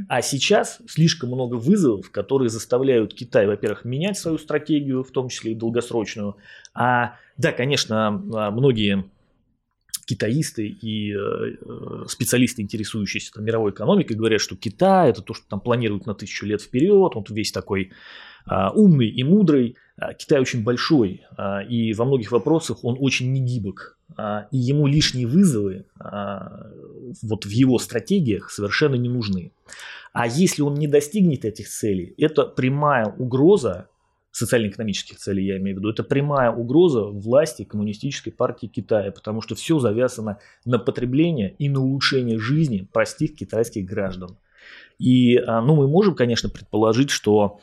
А 0.08 0.22
сейчас 0.22 0.80
слишком 0.88 1.30
много 1.30 1.56
вызовов, 1.56 2.12
которые 2.12 2.50
заставляют 2.50 3.14
Китай, 3.14 3.48
во-первых, 3.48 3.86
менять 3.86 4.18
свою 4.18 4.38
стратегию, 4.38 5.04
в 5.04 5.12
том 5.12 5.30
числе 5.30 5.52
и 5.52 5.56
долгосрочную. 5.56 6.38
А 6.74 7.16
да, 7.38 7.52
конечно, 7.52 8.08
а, 8.34 8.52
многие 8.52 9.06
китаисты 10.06 10.68
и 10.68 11.14
э, 11.14 11.18
э, 11.18 12.04
специалисты, 12.08 12.62
интересующиеся 12.62 13.34
там, 13.34 13.44
мировой 13.44 13.72
экономикой, 13.72 14.16
говорят, 14.16 14.40
что 14.40 14.56
Китай 14.56 15.10
это 15.10 15.24
то, 15.24 15.34
что 15.34 15.48
там 15.48 15.60
планируют 15.60 16.06
на 16.06 16.14
тысячу 16.14 16.46
лет 16.46 16.62
вперед, 16.62 17.14
он 17.16 17.26
весь 17.30 17.52
такой 17.52 17.92
а, 18.46 18.72
умный 18.72 19.08
и 19.08 19.24
мудрый. 19.24 19.76
А, 19.98 20.14
Китай 20.14 20.40
очень 20.40 20.64
большой, 20.64 21.24
а, 21.38 21.62
и 21.62 21.94
во 21.94 22.06
многих 22.06 22.32
вопросах 22.32 22.84
он 22.84 22.98
очень 23.00 23.32
негибок. 23.32 23.95
А, 24.18 24.48
и 24.52 24.58
ему 24.58 24.88
лишние 24.88 25.28
вызовы 25.28 25.86
а, 26.00 26.72
вот 27.22 27.46
в 27.46 27.50
его 27.50 27.80
стратегиях 27.80 28.50
совершенно 28.50 28.96
не 28.96 29.10
нужны. 29.10 29.52
А 30.14 30.28
если 30.28 30.62
он 30.62 30.76
не 30.76 30.88
достигнет 30.88 31.44
этих 31.44 31.68
целей, 31.68 32.14
это 32.18 32.46
прямая 32.46 33.08
угроза 33.08 33.90
социально-экономических 34.32 35.18
целей, 35.18 35.46
я 35.46 35.58
имею 35.58 35.78
в 35.78 35.80
виду, 35.80 35.90
это 35.90 36.04
прямая 36.04 36.52
угроза 36.52 37.04
власти 37.04 37.64
коммунистической 37.64 38.34
партии 38.34 38.68
Китая, 38.68 39.12
потому 39.12 39.42
что 39.42 39.56
все 39.56 39.80
завязано 39.80 40.40
на 40.66 40.78
потребление 40.78 41.56
и 41.58 41.70
на 41.70 41.82
улучшение 41.82 42.38
жизни 42.38 42.88
простых 42.92 43.36
китайских 43.36 43.86
граждан. 43.86 44.38
И 45.00 45.38
а, 45.38 45.62
ну, 45.62 45.76
мы 45.76 45.88
можем, 45.88 46.16
конечно, 46.16 46.50
предположить, 46.50 47.10
что 47.10 47.60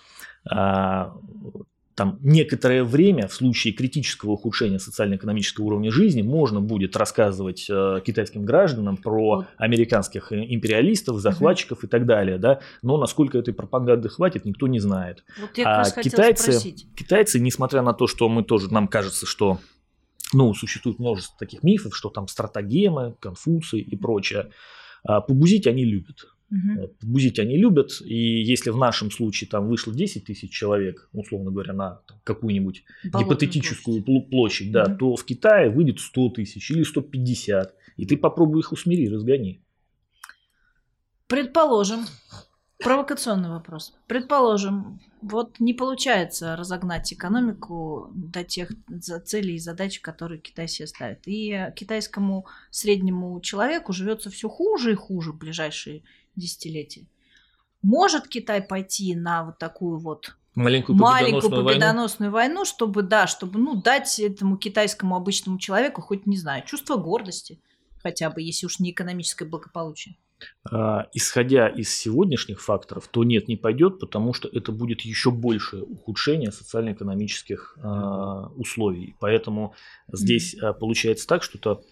там 1.95 2.19
некоторое 2.23 2.85
время 2.85 3.29
в 3.29 3.35
случае 3.35 3.75
критического 3.75 4.33
ухудшения 4.33 4.79
социально-экономического 4.79 5.65
уровня 5.67 5.91
жизни 5.91 6.23
можно 6.23 6.61
будет 6.61 6.97
рассказывать 6.97 7.67
э, 7.69 8.01
китайским 8.05 8.45
гражданам 8.45 8.97
про 8.97 9.47
американских 9.59 10.33
империалистов, 10.33 11.21
захватчиков 11.21 11.79
угу. 11.79 11.87
и 11.87 11.91
так 11.91 12.07
далее, 12.07 12.39
да, 12.39 12.61
но 12.83 12.97
насколько 12.97 13.39
этой 13.39 13.53
пропаганды 13.53 14.09
хватит, 14.09 14.45
никто 14.45 14.67
не 14.67 14.79
знает. 14.79 15.25
Вот 15.39 15.51
а 15.65 15.85
китайцы, 15.91 16.75
китайцы, 16.97 17.39
несмотря 17.39 17.83
на 17.83 17.93
то, 17.93 18.07
что 18.07 18.29
мы 18.29 18.43
тоже 18.43 18.73
нам 18.73 18.89
кажется, 18.89 19.27
что 19.27 19.59
ну, 20.33 20.55
существует 20.55 20.99
множество 20.99 21.37
таких 21.39 21.63
мифов, 21.63 21.95
что 21.95 22.09
там 22.09 22.27
стратагемы, 22.27 23.17
Конфуций 23.21 23.81
и 23.81 23.97
прочее. 23.97 24.51
А 25.05 25.21
побузить 25.21 25.67
они 25.67 25.85
любят. 25.85 26.27
Угу. 26.53 26.97
Бузить 27.03 27.39
они 27.39 27.57
любят, 27.57 28.03
и 28.05 28.43
если 28.43 28.71
в 28.71 28.77
нашем 28.77 29.11
случае 29.11 29.49
там 29.49 29.69
вышло 29.69 29.95
10 29.95 30.27
тысяч 30.27 30.51
человек, 30.51 31.09
условно 31.13 31.51
говоря, 31.51 31.73
на 31.73 32.03
какую-нибудь 32.25 32.85
Болотную 33.05 33.25
гипотетическую 33.25 34.03
площадь, 34.03 34.31
площадь 34.31 34.73
да, 34.73 34.85
угу. 34.85 34.97
то 34.97 35.17
в 35.17 35.25
Китае 35.25 35.71
выйдет 35.71 35.99
100 35.99 36.29
тысяч 36.31 36.71
или 36.71 36.83
150, 36.83 37.75
и 37.97 38.07
ты 38.07 38.19
попробуй 38.19 38.61
их 38.61 38.73
усмири, 38.73 39.09
разгони. 39.09 39.63
Предположим, 41.27 42.05
провокационный 42.83 43.49
вопрос. 43.49 43.95
Предположим, 44.07 45.01
вот 45.23 45.59
не 45.61 45.73
получается 45.73 46.57
разогнать 46.57 47.11
экономику 47.13 48.11
до 48.15 48.45
тех 48.45 48.71
целей 49.25 49.55
и 49.55 49.59
задач, 49.59 50.01
которые 50.01 50.41
Китай 50.41 50.69
себе 50.69 50.87
ставит. 50.89 51.21
И 51.27 51.73
китайскому 51.77 52.47
среднему 52.71 53.41
человеку 53.41 53.95
живется 53.95 54.29
все 54.29 54.51
хуже 54.51 54.93
и 54.93 54.97
хуже 54.97 55.33
в 55.33 55.39
ближайшие 55.39 56.03
десятилетия. 56.37 57.07
Может 57.83 58.29
Китай 58.29 58.63
пойти 58.63 59.15
на 59.15 59.45
вот 59.45 59.59
такую 59.59 59.99
вот 59.99 60.37
маленькую 60.55 60.97
маленькую 60.97 61.51
победоносную 61.51 62.31
войну? 62.31 62.55
войну, 62.55 62.65
чтобы, 62.65 63.03
да, 63.03 63.27
чтобы, 63.27 63.59
ну, 63.59 63.81
дать 63.81 64.21
этому 64.21 64.57
китайскому 64.57 65.17
обычному 65.17 65.59
человеку 65.59 66.01
хоть, 66.01 66.27
не 66.27 66.37
знаю, 66.37 66.65
чувство 66.65 66.97
гордости, 66.97 67.61
хотя 67.99 68.31
бы, 68.31 68.43
если 68.43 68.67
уж 68.67 68.79
не 68.79 68.91
экономическое 68.91 69.45
благополучие. 69.45 70.17
А, 70.71 71.09
исходя 71.13 71.69
из 71.69 71.97
сегодняшних 71.97 72.61
факторов, 72.61 73.09
то 73.09 73.25
нет, 73.25 73.49
не 73.49 73.57
пойдет, 73.57 73.99
потому 73.99 74.33
что 74.33 74.49
это 74.49 74.73
будет 74.73 75.03
еще 75.03 75.31
большее 75.31 75.83
ухудшение 75.83 76.53
социально-экономических 76.53 77.79
а, 77.81 78.49
условий. 78.57 79.15
Поэтому 79.21 79.75
здесь 80.13 80.55
а, 80.55 80.73
получается 80.73 81.27
так, 81.27 81.43
что 81.43 81.59
то 81.59 81.71
а, 81.71 81.83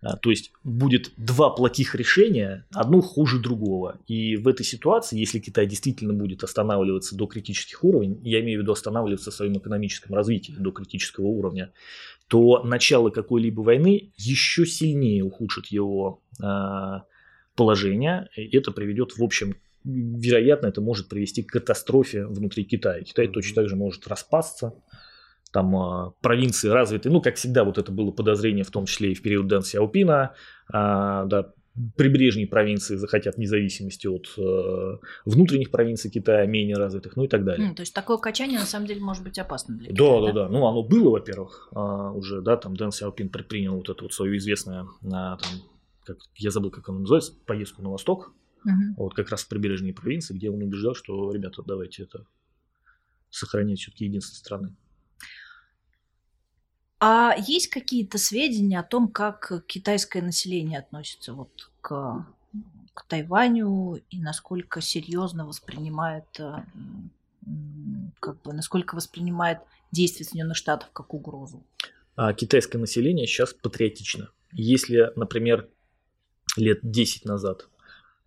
то 0.00 0.30
есть 0.30 0.52
будет 0.62 1.12
два 1.16 1.50
плохих 1.50 1.94
решения, 1.94 2.66
одно 2.72 3.00
хуже 3.00 3.40
другого. 3.40 3.98
И 4.06 4.36
в 4.36 4.46
этой 4.46 4.64
ситуации, 4.64 5.18
если 5.18 5.40
Китай 5.40 5.66
действительно 5.66 6.14
будет 6.14 6.44
останавливаться 6.44 7.16
до 7.16 7.26
критических 7.26 7.82
уровней, 7.82 8.18
я 8.22 8.40
имею 8.40 8.60
в 8.60 8.62
виду 8.62 8.72
останавливаться 8.72 9.30
в 9.30 9.34
своем 9.34 9.58
экономическом 9.58 10.14
развитии 10.14 10.52
до 10.52 10.70
критического 10.70 11.26
уровня, 11.26 11.72
то 12.28 12.62
начало 12.62 13.10
какой-либо 13.10 13.62
войны 13.62 14.12
еще 14.16 14.66
сильнее 14.66 15.24
ухудшит 15.24 15.66
его 15.66 16.22
э, 16.40 16.44
положение. 17.56 18.28
И 18.36 18.56
это 18.56 18.70
приведет, 18.70 19.16
в 19.16 19.22
общем, 19.22 19.56
вероятно, 19.84 20.68
это 20.68 20.80
может 20.80 21.08
привести 21.08 21.42
к 21.42 21.50
катастрофе 21.50 22.26
внутри 22.26 22.64
Китая. 22.64 23.02
Китай 23.02 23.26
точно 23.28 23.62
так 23.62 23.68
же 23.68 23.76
может 23.76 24.06
распасться, 24.06 24.74
там 25.52 25.76
а, 25.76 26.12
провинции 26.20 26.68
развиты, 26.68 27.10
ну, 27.10 27.20
как 27.20 27.36
всегда, 27.36 27.64
вот 27.64 27.78
это 27.78 27.90
было 27.90 28.10
подозрение, 28.10 28.64
в 28.64 28.70
том 28.70 28.86
числе 28.86 29.12
и 29.12 29.14
в 29.14 29.22
период 29.22 29.46
Дэн 29.46 29.62
Сяопина, 29.62 30.34
а, 30.72 31.24
да, 31.24 31.52
прибрежные 31.96 32.46
провинции 32.46 32.96
захотят 32.96 33.38
независимости 33.38 34.06
от 34.06 34.32
э, 34.36 34.98
внутренних 35.24 35.70
провинций 35.70 36.10
Китая, 36.10 36.46
менее 36.46 36.76
развитых, 36.76 37.16
ну 37.16 37.24
и 37.24 37.28
так 37.28 37.44
далее. 37.44 37.70
Mm, 37.70 37.74
то 37.74 37.82
есть 37.82 37.94
такое 37.94 38.18
качание 38.18 38.58
на 38.58 38.66
самом 38.66 38.86
деле 38.86 39.00
может 39.00 39.22
быть 39.22 39.38
опасно 39.38 39.76
для 39.76 39.90
Китая. 39.90 40.20
Да, 40.20 40.26
да, 40.26 40.32
да. 40.32 40.48
Ну, 40.48 40.66
оно 40.66 40.82
было, 40.82 41.10
во-первых, 41.10 41.68
э, 41.72 41.78
уже, 41.78 42.40
да, 42.42 42.56
там 42.56 42.76
Дэн 42.76 42.90
Сяопин 42.90 43.28
предпринял 43.28 43.76
вот 43.76 43.88
это 43.88 44.02
вот 44.02 44.12
свое 44.12 44.36
известное, 44.38 44.84
э, 45.02 45.08
там, 45.08 45.38
как, 46.04 46.18
я 46.34 46.50
забыл, 46.50 46.70
как 46.70 46.88
оно 46.88 47.00
называется, 47.00 47.32
поездку 47.46 47.82
на 47.82 47.90
восток, 47.90 48.32
uh 48.66 48.70
вот 48.96 49.14
как 49.14 49.30
раз 49.30 49.44
в 49.44 49.48
прибрежные 49.48 49.94
провинции, 49.94 50.34
где 50.34 50.50
он 50.50 50.62
убеждал, 50.62 50.94
что, 50.94 51.30
ребята, 51.30 51.62
давайте 51.64 52.02
это 52.02 52.26
сохранять 53.30 53.78
все-таки 53.78 54.06
единство 54.06 54.34
страны. 54.34 54.74
А 57.00 57.34
есть 57.36 57.68
какие-то 57.68 58.18
сведения 58.18 58.80
о 58.80 58.84
том, 58.84 59.08
как 59.08 59.64
китайское 59.66 60.20
население 60.20 60.80
относится 60.80 61.32
вот 61.32 61.70
к, 61.80 62.26
к 62.92 63.06
Тайваню 63.06 64.02
и 64.10 64.18
насколько 64.20 64.80
серьезно 64.80 65.46
воспринимает, 65.46 66.26
э, 66.40 66.64
как 68.18 68.42
бы, 68.42 68.52
насколько 68.52 68.96
воспринимает 68.96 69.58
действия 69.92 70.24
Соединенных 70.24 70.56
Штатов 70.56 70.90
как 70.92 71.14
угрозу? 71.14 71.62
А 72.16 72.32
китайское 72.32 72.80
население 72.80 73.28
сейчас 73.28 73.54
патриотично. 73.54 74.30
Если, 74.50 75.12
например, 75.14 75.68
лет 76.56 76.80
10 76.82 77.24
назад 77.26 77.68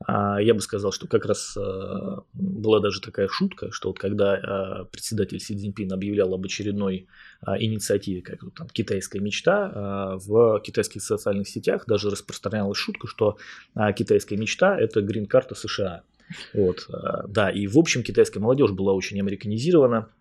я 0.07 0.53
бы 0.53 0.61
сказал, 0.61 0.91
что 0.91 1.07
как 1.07 1.25
раз 1.25 1.55
а, 1.57 2.23
была 2.33 2.79
даже 2.79 3.01
такая 3.01 3.27
шутка, 3.27 3.71
что 3.71 3.89
вот 3.89 3.99
когда 3.99 4.33
а, 4.33 4.85
председатель 4.85 5.39
Си 5.39 5.55
Цзиньпин 5.55 5.91
объявлял 5.93 6.33
об 6.33 6.45
очередной 6.45 7.07
инициативе, 7.57 8.21
как 8.21 8.43
вот 8.43 8.53
там 8.53 8.67
китайская 8.67 9.19
мечта, 9.19 10.17
в 10.17 10.59
китайских 10.59 11.01
социальных 11.01 11.47
сетях 11.47 11.85
даже 11.87 12.11
распространялась 12.11 12.77
шутка, 12.77 13.07
что 13.07 13.37
китайская 13.95 14.37
мечта– 14.37 14.77
это 14.79 15.01
грин-карта 15.01 15.55
США. 15.55 16.03
Вот, 16.53 16.87
да, 17.27 17.49
и 17.49 17.65
в 17.65 17.79
общем 17.79 18.03
китайская 18.03 18.39
молодежь 18.39 18.71
была 18.71 18.93
очень 18.93 19.19
американизирована, 19.19 20.09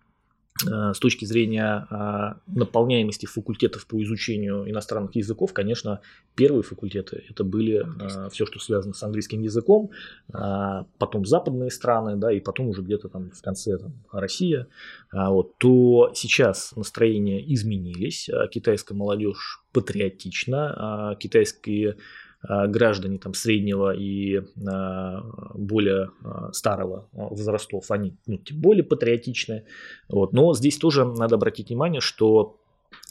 с 0.63 0.99
точки 0.99 1.25
зрения 1.25 1.87
а, 1.89 2.37
наполняемости 2.47 3.25
факультетов 3.25 3.85
по 3.87 4.01
изучению 4.03 4.69
иностранных 4.69 5.15
языков, 5.15 5.53
конечно, 5.53 6.01
первые 6.35 6.63
факультеты 6.63 7.23
это 7.29 7.43
были 7.43 7.85
а, 7.99 8.29
все, 8.29 8.45
что 8.45 8.59
связано 8.59 8.93
с 8.93 9.03
английским 9.03 9.41
языком, 9.41 9.91
а, 10.33 10.85
потом 10.97 11.25
западные 11.25 11.71
страны, 11.71 12.15
да, 12.15 12.31
и 12.31 12.39
потом 12.39 12.67
уже 12.67 12.81
где-то 12.81 13.09
там 13.09 13.31
в 13.31 13.41
конце 13.41 13.77
там, 13.77 13.93
Россия, 14.11 14.67
вот, 15.11 15.57
то 15.57 16.11
сейчас 16.15 16.73
настроения 16.75 17.41
изменились, 17.53 18.29
китайская 18.51 18.95
молодежь 18.95 19.61
патриотична, 19.73 21.15
китайские 21.19 21.91
а, 21.91 21.95
граждане 22.43 23.19
там, 23.19 23.33
среднего 23.33 23.93
и 23.95 24.41
а, 24.67 25.23
более 25.53 26.09
а, 26.23 26.51
старого 26.53 27.07
возрастов, 27.11 27.91
они 27.91 28.17
ну, 28.25 28.41
более 28.51 28.83
патриотичны. 28.83 29.65
Вот. 30.09 30.33
Но 30.33 30.53
здесь 30.53 30.77
тоже 30.77 31.05
надо 31.05 31.35
обратить 31.35 31.69
внимание, 31.69 32.01
что 32.01 32.57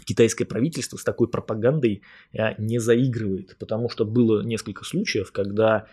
китайское 0.05 0.47
правительство 0.47 0.97
с 0.97 1.05
такой 1.05 1.29
пропагандой 1.29 2.03
не 2.59 2.79
заигрывает, 2.79 3.57
потому 3.59 3.89
что 3.89 4.05
было 4.05 4.43
несколько 4.43 4.85
случаев, 4.85 5.33
когда 5.33 5.87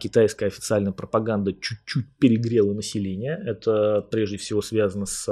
китайская 0.00 0.46
официальная 0.46 0.92
пропаганда 0.92 1.54
чуть-чуть 1.54 2.06
перегрела 2.18 2.74
население. 2.74 3.40
Это 3.46 4.06
прежде 4.10 4.36
всего 4.36 4.60
связано 4.60 5.06
с, 5.06 5.26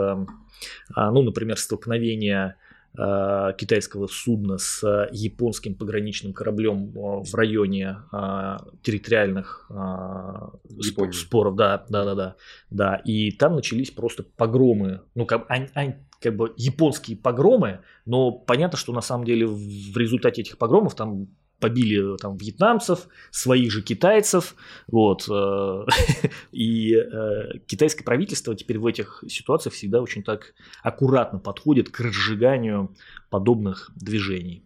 ну, 0.97 1.23
например, 1.23 1.59
столкновение 1.59 2.57
китайского 2.97 4.07
судна 4.07 4.59
с 4.59 5.09
японским 5.11 5.75
пограничным 5.75 6.33
кораблем 6.33 6.91
э, 6.91 7.25
в 7.25 7.35
районе 7.35 7.97
э, 8.13 8.57
территориальных 8.83 9.67
Японии. 9.69 11.13
споров, 11.13 11.57
да, 11.57 11.85
да, 11.89 12.05
да, 12.05 12.15
да, 12.15 12.37
да, 12.71 12.97
и 12.97 13.33
там 13.33 13.57
начались 13.57 13.91
просто 13.91 14.23
погромы, 14.23 15.01
ну 15.15 15.27
как, 15.27 15.47
они, 15.49 15.69
они, 15.75 15.95
как 16.21 16.37
бы 16.37 16.55
японские 16.57 17.17
погромы, 17.17 17.81
но 18.07 18.31
понятно, 18.31 18.79
что 18.79 18.93
на 18.93 19.01
самом 19.01 19.25
деле 19.25 19.47
в 19.47 19.97
результате 19.97 20.43
этих 20.43 20.57
погромов 20.59 20.95
там 20.95 21.29
побили 21.65 22.19
там 22.19 22.37
вьетнамцев, 22.37 23.09
своих 23.31 23.73
же 23.73 23.81
китайцев, 23.81 24.55
вот, 24.87 25.27
э, 25.31 25.87
и 26.53 26.95
э, 26.95 27.59
китайское 27.67 28.05
правительство 28.05 28.55
теперь 28.55 28.79
в 28.79 28.85
этих 28.85 29.25
ситуациях 29.29 29.75
всегда 29.75 30.03
очень 30.03 30.23
так 30.23 30.53
аккуратно 30.83 31.39
подходит 31.39 31.89
к 31.89 32.01
разжиганию 32.01 32.95
подобных 33.31 33.91
движений. 33.97 34.63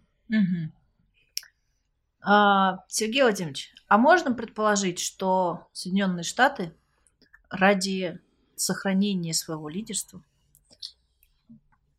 А, 2.21 2.83
Сергей 2.89 3.21
Владимирович, 3.21 3.73
а 3.87 3.97
можно 3.97 4.33
предположить, 4.33 4.99
что 4.99 5.69
Соединенные 5.71 6.23
Штаты 6.23 6.73
ради 7.49 8.19
сохранения 8.57 9.33
своего 9.33 9.69
лидерства 9.69 10.21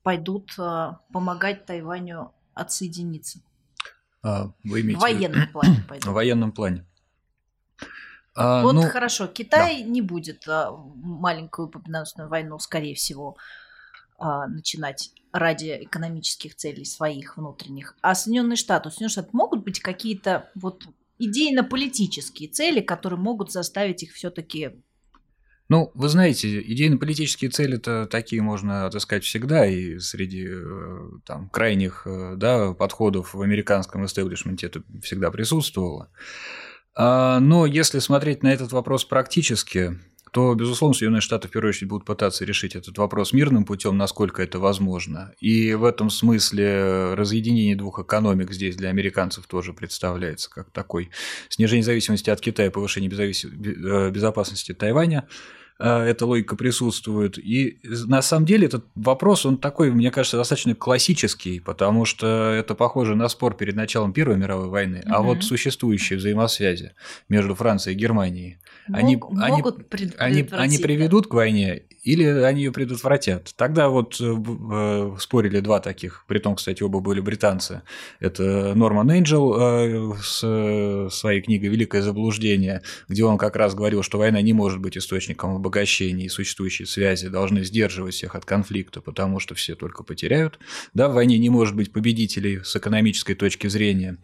пойдут 0.02 0.54
помогать 1.10 1.64
Тайваню 1.64 2.32
отсоединиться? 2.52 3.40
А, 4.22 4.52
вы 4.64 4.82
имеете 4.82 4.98
в 4.98 5.02
военном 5.02 5.48
плане. 5.52 5.84
В 5.88 6.06
военном 6.06 6.52
плане. 6.52 6.86
А, 8.34 8.62
вот 8.62 8.72
ну, 8.72 8.82
хорошо, 8.82 9.26
Китай 9.26 9.82
да. 9.82 9.88
не 9.88 10.02
будет 10.02 10.46
а, 10.48 10.70
маленькую 10.72 11.68
победоносную 11.68 12.28
войну, 12.28 12.58
скорее 12.58 12.94
всего, 12.94 13.36
а, 14.18 14.46
начинать 14.46 15.10
ради 15.32 15.78
экономических 15.82 16.54
целей 16.54 16.84
своих 16.84 17.36
внутренних. 17.36 17.96
А 18.02 18.14
Соединенные 18.14 18.56
Штаты, 18.56 18.88
у 18.88 18.90
Соединенных 18.90 19.12
Штатов 19.12 19.32
могут 19.32 19.64
быть 19.64 19.80
какие-то 19.80 20.50
вот 20.54 20.84
идейно-политические 21.18 22.48
цели, 22.48 22.80
которые 22.80 23.18
могут 23.18 23.52
заставить 23.52 24.02
их 24.02 24.12
все-таки 24.12 24.82
ну, 25.70 25.92
вы 25.94 26.08
знаете, 26.08 26.60
идейно-политические 26.60 27.48
цели-то 27.48 28.06
такие 28.10 28.42
можно 28.42 28.86
отыскать 28.86 29.22
всегда, 29.22 29.64
и 29.66 30.00
среди 30.00 30.48
э, 30.50 31.10
там, 31.24 31.48
крайних 31.48 32.02
э, 32.06 32.34
да, 32.36 32.72
подходов 32.72 33.34
в 33.34 33.40
американском 33.40 34.04
истеблишменте 34.04 34.66
это 34.66 34.82
всегда 35.00 35.30
присутствовало. 35.30 36.08
А, 36.96 37.38
но 37.38 37.66
если 37.66 38.00
смотреть 38.00 38.42
на 38.42 38.48
этот 38.52 38.72
вопрос 38.72 39.04
практически, 39.04 39.96
то, 40.32 40.52
безусловно, 40.54 40.94
Соединенные 40.94 41.20
Штаты 41.20 41.46
в 41.46 41.52
первую 41.52 41.68
очередь 41.70 41.88
будут 41.88 42.04
пытаться 42.04 42.44
решить 42.44 42.74
этот 42.74 42.98
вопрос 42.98 43.32
мирным 43.32 43.64
путем, 43.64 43.96
насколько 43.96 44.42
это 44.42 44.58
возможно. 44.58 45.32
И 45.38 45.74
в 45.74 45.84
этом 45.84 46.10
смысле 46.10 47.14
разъединение 47.14 47.76
двух 47.76 48.00
экономик 48.00 48.52
здесь 48.52 48.74
для 48.74 48.88
американцев 48.88 49.46
тоже 49.46 49.72
представляется 49.72 50.50
как 50.50 50.72
такой 50.72 51.10
снижение 51.48 51.84
зависимости 51.84 52.28
от 52.28 52.40
Китая, 52.40 52.72
повышение 52.72 53.08
э, 53.08 54.10
безопасности 54.10 54.74
Тайваня 54.74 55.28
эта 55.80 56.26
логика 56.26 56.56
присутствует. 56.56 57.38
И 57.38 57.78
на 57.84 58.22
самом 58.22 58.46
деле 58.46 58.66
этот 58.66 58.84
вопрос, 58.94 59.46
он 59.46 59.56
такой, 59.56 59.90
мне 59.90 60.10
кажется, 60.10 60.36
достаточно 60.36 60.74
классический, 60.74 61.60
потому 61.60 62.04
что 62.04 62.26
это 62.26 62.74
похоже 62.74 63.14
на 63.16 63.28
спор 63.28 63.54
перед 63.54 63.76
началом 63.76 64.12
Первой 64.12 64.36
мировой 64.36 64.68
войны, 64.68 65.02
угу. 65.04 65.14
а 65.14 65.22
вот 65.22 65.44
существующие 65.44 66.18
взаимосвязи 66.18 66.92
между 67.28 67.54
Францией 67.54 67.96
и 67.96 67.98
Германией, 67.98 68.58
Мог, 68.88 69.00
они, 69.02 69.16
могут 69.16 69.94
они, 69.94 70.10
они, 70.18 70.48
они 70.50 70.78
приведут 70.78 71.28
к 71.28 71.34
войне 71.34 71.82
или 72.02 72.24
они 72.24 72.62
ее 72.62 72.72
предотвратят. 72.72 73.52
Тогда 73.56 73.88
вот 73.88 74.20
э, 74.20 74.24
э, 74.24 75.16
спорили 75.18 75.60
два 75.60 75.80
таких, 75.80 76.24
при 76.26 76.38
том, 76.38 76.56
кстати, 76.56 76.82
оба 76.82 77.00
были 77.00 77.20
британцы. 77.20 77.82
Это 78.20 78.74
Норман 78.74 79.10
Энджел 79.10 79.54
э, 79.58 80.12
с 80.22 81.10
своей 81.10 81.42
книгой 81.42 81.68
«Великое 81.68 82.02
заблуждение», 82.02 82.82
где 83.08 83.24
он 83.24 83.36
как 83.36 83.56
раз 83.56 83.74
говорил, 83.74 84.02
что 84.02 84.18
война 84.18 84.40
не 84.40 84.52
может 84.52 84.80
быть 84.80 84.96
источником 84.96 85.60
обогащения, 85.70 86.26
и 86.26 86.28
существующие 86.28 86.86
связи 86.86 87.28
должны 87.28 87.64
сдерживать 87.64 88.14
всех 88.14 88.34
от 88.34 88.44
конфликта, 88.44 89.00
потому 89.00 89.38
что 89.38 89.54
все 89.54 89.76
только 89.76 90.02
потеряют. 90.02 90.58
Да, 90.94 91.08
в 91.08 91.14
войне 91.14 91.38
не 91.38 91.48
может 91.48 91.76
быть 91.76 91.92
победителей 91.92 92.60
с 92.64 92.74
экономической 92.74 93.34
точки 93.34 93.68
зрения. 93.68 94.18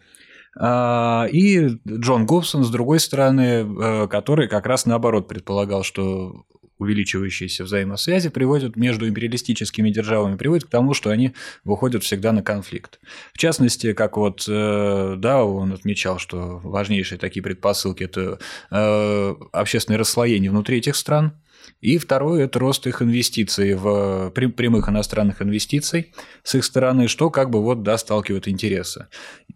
А, 0.59 1.27
и 1.31 1.69
Джон 1.87 2.25
Гобсон, 2.25 2.63
с 2.63 2.69
другой 2.69 2.99
стороны, 2.99 4.07
который 4.07 4.47
как 4.47 4.65
раз 4.65 4.85
наоборот 4.85 5.27
предполагал, 5.27 5.83
что 5.83 6.45
увеличивающиеся 6.79 7.63
взаимосвязи 7.63 8.29
приводят 8.29 8.75
между 8.75 9.07
империалистическими 9.07 9.89
державами 9.89 10.37
приводят 10.37 10.65
к 10.65 10.69
тому, 10.69 10.93
что 10.93 11.09
они 11.09 11.33
выходят 11.63 12.03
всегда 12.03 12.31
на 12.31 12.43
конфликт. 12.43 12.99
В 13.33 13.37
частности, 13.37 13.93
как 13.93 14.17
вот, 14.17 14.45
э, 14.47 15.15
да, 15.17 15.43
он 15.43 15.73
отмечал, 15.73 16.19
что 16.19 16.59
важнейшие 16.63 17.17
такие 17.17 17.41
предпосылки– 17.41 18.03
это 18.05 18.39
э, 18.71 19.35
общественное 19.51 19.97
расслоение 19.97 20.51
внутри 20.51 20.77
этих 20.77 20.95
стран, 20.95 21.33
и 21.81 21.97
второе– 21.97 22.45
это 22.45 22.59
рост 22.59 22.87
их 22.87 23.01
инвестиций, 23.01 23.75
в 23.75 24.31
прямых 24.31 24.89
иностранных 24.89 25.41
инвестиций 25.41 26.13
с 26.43 26.55
их 26.55 26.63
стороны, 26.63 27.07
что 27.07 27.29
как 27.29 27.49
бы 27.49 27.61
вот, 27.61 27.83
да, 27.83 27.97
сталкивает 27.97 28.47
интересы. 28.47 29.07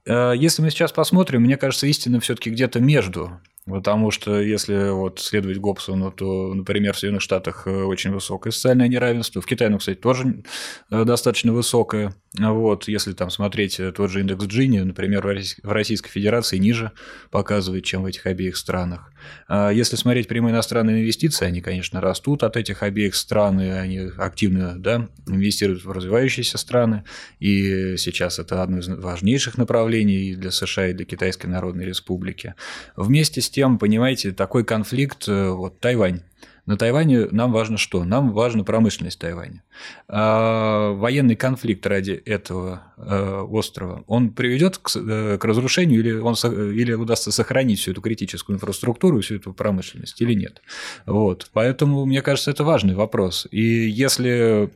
Э, 0.06 0.34
если 0.36 0.62
мы 0.62 0.70
сейчас 0.70 0.92
посмотрим, 0.92 1.42
мне 1.42 1.58
кажется, 1.58 1.88
истина 1.88 2.20
все 2.20 2.36
таки 2.36 2.50
где-то 2.50 2.80
между 2.80 3.40
Потому 3.66 4.10
что 4.10 4.42
если 4.42 4.90
вот 4.90 5.20
следовать 5.20 5.60
Гобсону, 5.60 6.12
то, 6.12 6.52
например, 6.54 6.94
в 6.94 6.98
Соединенных 6.98 7.22
Штатах 7.22 7.68
э, 7.68 7.84
очень 7.84 8.12
высокое 8.12 8.52
социальное 8.52 8.88
неравенство, 8.88 9.40
в 9.40 9.46
Китае, 9.46 9.70
ну, 9.70 9.78
кстати, 9.78 10.00
тоже 10.00 10.44
э, 10.90 11.06
достаточно 11.06 11.54
высокое. 11.54 12.16
Вот, 12.40 12.88
если 12.88 13.14
там 13.14 13.30
смотреть 13.30 13.80
э, 13.80 13.92
тот 13.92 14.10
же 14.10 14.22
индекс 14.22 14.46
Джини, 14.46 14.80
например, 14.80 15.22
в 15.62 15.72
Российской 15.72 16.10
Федерации 16.10 16.58
ниже 16.58 16.92
показывает, 17.30 17.86
чем 17.86 18.02
в 18.02 18.08
этих 18.08 18.26
обеих 18.26 18.58
странах. 18.58 19.12
А 19.48 19.70
если 19.70 19.96
смотреть 19.96 20.28
прямые 20.28 20.54
иностранные 20.54 21.00
инвестиции, 21.00 21.46
они, 21.46 21.62
конечно, 21.62 22.01
растут 22.02 22.44
от 22.44 22.58
этих 22.58 22.84
обеих 22.84 23.16
стран, 23.16 23.62
и 23.62 23.68
они 23.68 24.00
активно 24.18 24.78
да, 24.78 25.08
инвестируют 25.28 25.86
в 25.86 25.92
развивающиеся 25.92 26.58
страны, 26.58 27.04
и 27.40 27.96
сейчас 27.98 28.40
это 28.40 28.64
одно 28.64 28.80
из 28.80 28.88
важнейших 28.88 29.58
направлений 29.58 30.36
для 30.36 30.52
США 30.52 30.88
и 30.88 30.94
для 30.94 31.06
Китайской 31.06 31.48
Народной 31.48 31.86
Республики. 31.86 32.56
Вместе 32.96 33.42
с 33.42 33.50
тем, 33.50 33.78
понимаете, 33.78 34.32
такой 34.32 34.66
конфликт, 34.66 35.28
э, 35.28 35.50
вот 35.50 35.80
Тайвань, 35.80 36.22
на 36.72 36.78
Тайване 36.78 37.28
нам 37.32 37.52
важно 37.52 37.78
что? 37.78 38.06
Нам 38.06 38.32
важна 38.32 38.64
промышленность 38.64 39.20
Тайваня. 39.20 39.62
А 40.08 40.94
военный 40.94 41.36
конфликт 41.36 41.86
ради 41.86 42.12
этого 42.12 42.84
э, 42.96 43.46
острова, 43.50 44.06
он 44.08 44.30
приведет 44.30 44.78
к, 44.78 44.90
э, 44.96 45.38
к 45.38 45.44
разрушению 45.44 46.00
или, 46.00 46.14
он, 46.14 46.36
или 46.36 46.94
удастся 46.94 47.32
сохранить 47.34 47.80
всю 47.80 47.92
эту 47.92 48.00
критическую 48.00 48.56
инфраструктуру, 48.56 49.20
всю 49.20 49.36
эту 49.36 49.54
промышленность 49.54 50.22
или 50.22 50.34
нет? 50.34 50.62
Вот. 51.06 51.50
Поэтому, 51.52 52.06
мне 52.06 52.22
кажется, 52.22 52.52
это 52.52 52.64
важный 52.64 52.96
вопрос. 52.96 53.48
И 53.52 53.62
если, 53.62 54.70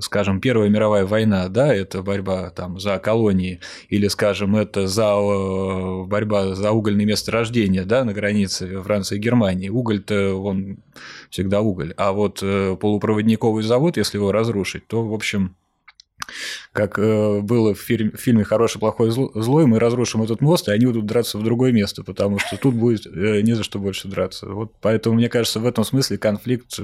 скажем, 0.00 0.40
Первая 0.40 0.68
мировая 0.68 1.06
война, 1.06 1.48
да, 1.48 1.72
это 1.72 2.02
борьба 2.02 2.50
там, 2.50 2.80
за 2.80 2.98
колонии, 2.98 3.60
или, 3.88 4.08
скажем, 4.08 4.56
это 4.56 4.88
за 4.88 5.14
э, 5.14 6.04
борьба 6.06 6.56
за 6.56 6.72
угольные 6.72 7.06
месторождения 7.06 7.84
да, 7.84 8.04
на 8.04 8.12
границе 8.12 8.82
Франции 8.82 9.14
и 9.14 9.20
Германии, 9.20 9.68
уголь-то 9.68 10.34
он 10.34 10.78
всегда 11.36 11.60
уголь. 11.60 11.92
А 11.98 12.12
вот 12.12 12.38
э, 12.42 12.76
полупроводниковый 12.80 13.62
завод, 13.62 13.98
если 13.98 14.16
его 14.16 14.32
разрушить, 14.32 14.86
то, 14.86 15.06
в 15.06 15.12
общем, 15.12 15.54
как 16.72 16.98
э, 16.98 17.40
было 17.42 17.74
в 17.74 17.78
фильме 17.78 18.42
«Хороший, 18.42 18.78
плохой, 18.78 19.10
злой», 19.10 19.66
мы 19.66 19.78
разрушим 19.78 20.22
этот 20.22 20.40
мост, 20.40 20.68
и 20.68 20.72
они 20.72 20.86
будут 20.86 21.04
драться 21.04 21.36
в 21.36 21.44
другое 21.44 21.72
место, 21.72 22.02
потому 22.02 22.38
что 22.38 22.56
тут 22.56 22.74
будет 22.74 23.06
э, 23.06 23.42
не 23.42 23.52
за 23.52 23.64
что 23.64 23.78
больше 23.78 24.08
драться. 24.08 24.48
Вот 24.48 24.72
поэтому, 24.80 25.16
мне 25.16 25.28
кажется, 25.28 25.60
в 25.60 25.66
этом 25.66 25.84
смысле 25.84 26.16
конфликт 26.16 26.78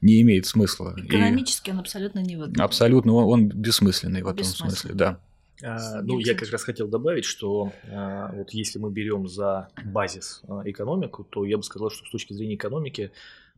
не 0.00 0.22
имеет 0.22 0.46
смысла. 0.46 0.94
Экономически 0.96 1.68
и... 1.68 1.72
он 1.74 1.80
абсолютно 1.80 2.20
не 2.20 2.36
выгоден. 2.36 2.62
Абсолютно, 2.62 3.12
он, 3.12 3.24
он 3.24 3.48
бессмысленный 3.48 4.22
в 4.22 4.28
этом 4.28 4.44
смысле, 4.44 4.94
да. 4.94 5.20
А, 5.62 6.02
ну, 6.02 6.18
я 6.18 6.34
как 6.34 6.50
раз 6.50 6.62
хотел 6.64 6.86
добавить, 6.86 7.24
что 7.24 7.72
а, 7.90 8.30
вот 8.32 8.50
если 8.50 8.78
мы 8.78 8.90
берем 8.90 9.26
за 9.26 9.68
базис 9.84 10.42
а, 10.48 10.62
экономику, 10.64 11.24
то 11.24 11.44
я 11.44 11.56
бы 11.56 11.62
сказал, 11.62 11.90
что 11.90 12.04
с 12.04 12.10
точки 12.10 12.34
зрения 12.34 12.56
экономики 12.56 13.10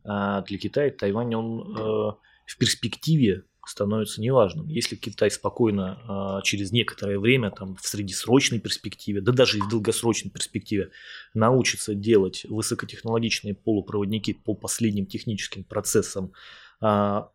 а 0.09 0.41
для 0.43 0.59
Китая 0.59 0.91
Тайвань, 0.91 1.35
он 1.35 1.61
э, 1.61 2.13
в 2.47 2.57
перспективе 2.59 3.45
становится 3.67 4.23
неважным. 4.23 4.69
Если 4.69 4.97
Китай 4.97 5.31
спокойно 5.31 6.01
а, 6.09 6.43
через 6.43 6.73
некоторое 6.73 7.19
время, 7.19 7.51
там, 7.51 7.77
в 7.77 7.87
среднесрочной 7.87 8.61
перспективе, 8.61 9.21
да 9.21 9.33
даже 9.33 9.59
и 9.59 9.61
в 9.61 9.69
долгосрочной 9.69 10.31
перспективе, 10.31 10.91
научится 11.35 11.95
делать 11.95 12.47
высокотехнологичные 12.49 13.55
полупроводники 13.55 14.33
по 14.33 14.55
последним 14.55 15.05
техническим 15.05 15.65
процессам 15.65 16.33
а, 16.81 17.31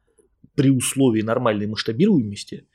при 0.56 0.72
условии 0.72 1.22
нормальной 1.22 1.68
масштабируемости, 1.68 2.68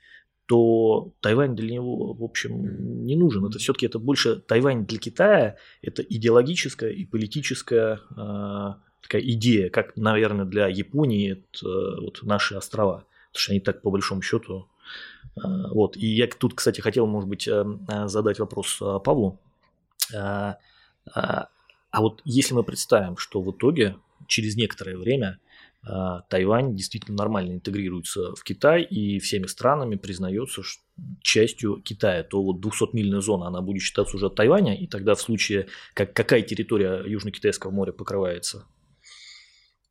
то 0.45 1.13
Тайвань 1.19 1.55
для 1.55 1.73
него, 1.73 2.13
в 2.13 2.23
общем, 2.23 3.05
не 3.05 3.15
нужен. 3.15 3.45
Это 3.45 3.59
все-таки 3.59 3.85
это 3.85 3.99
больше 3.99 4.37
Тайвань 4.37 4.85
для 4.85 4.97
Китая, 4.97 5.57
это 5.81 6.01
идеологическая 6.01 6.91
и 6.91 7.05
политическая 7.05 7.99
такая 9.01 9.21
идея, 9.21 9.69
как, 9.69 9.95
наверное, 9.95 10.45
для 10.45 10.67
Японии 10.67 11.31
это 11.33 12.01
вот 12.01 12.19
наши 12.23 12.55
острова. 12.55 13.05
Потому 13.31 13.41
что 13.41 13.51
они 13.51 13.59
так, 13.59 13.81
по 13.81 13.91
большому 13.91 14.21
счету. 14.21 14.67
А, 15.35 15.67
вот. 15.69 15.97
И 15.97 16.07
я 16.07 16.27
тут, 16.27 16.53
кстати, 16.55 16.81
хотел, 16.81 17.05
может 17.07 17.29
быть, 17.29 17.47
э, 17.47 17.63
задать 18.05 18.39
вопрос 18.39 18.79
э, 18.81 18.99
Павлу. 19.03 19.39
А 21.91 22.01
вот 22.01 22.21
если 22.23 22.53
мы 22.53 22.63
представим, 22.63 23.17
что 23.17 23.41
в 23.41 23.51
итоге 23.51 23.95
через 24.27 24.55
некоторое 24.55 24.97
время 24.97 25.39
Тайвань 26.29 26.75
действительно 26.75 27.17
нормально 27.17 27.53
интегрируется 27.53 28.35
в 28.35 28.43
Китай 28.43 28.83
и 28.83 29.19
всеми 29.19 29.45
странами 29.45 29.95
признается 29.95 30.61
частью 31.21 31.81
Китая, 31.81 32.23
то 32.23 32.43
вот 32.43 32.57
200-мильная 32.57 33.21
зона, 33.21 33.47
она 33.47 33.61
будет 33.61 33.81
считаться 33.81 34.17
уже 34.17 34.27
от 34.27 34.35
Тайваня, 34.35 34.75
и 34.75 34.87
тогда 34.87 35.15
в 35.15 35.21
случае, 35.21 35.67
как, 35.93 36.13
какая 36.13 36.41
территория 36.41 37.03
Южно-Китайского 37.05 37.71
моря 37.71 37.91
покрывается? 37.91 38.65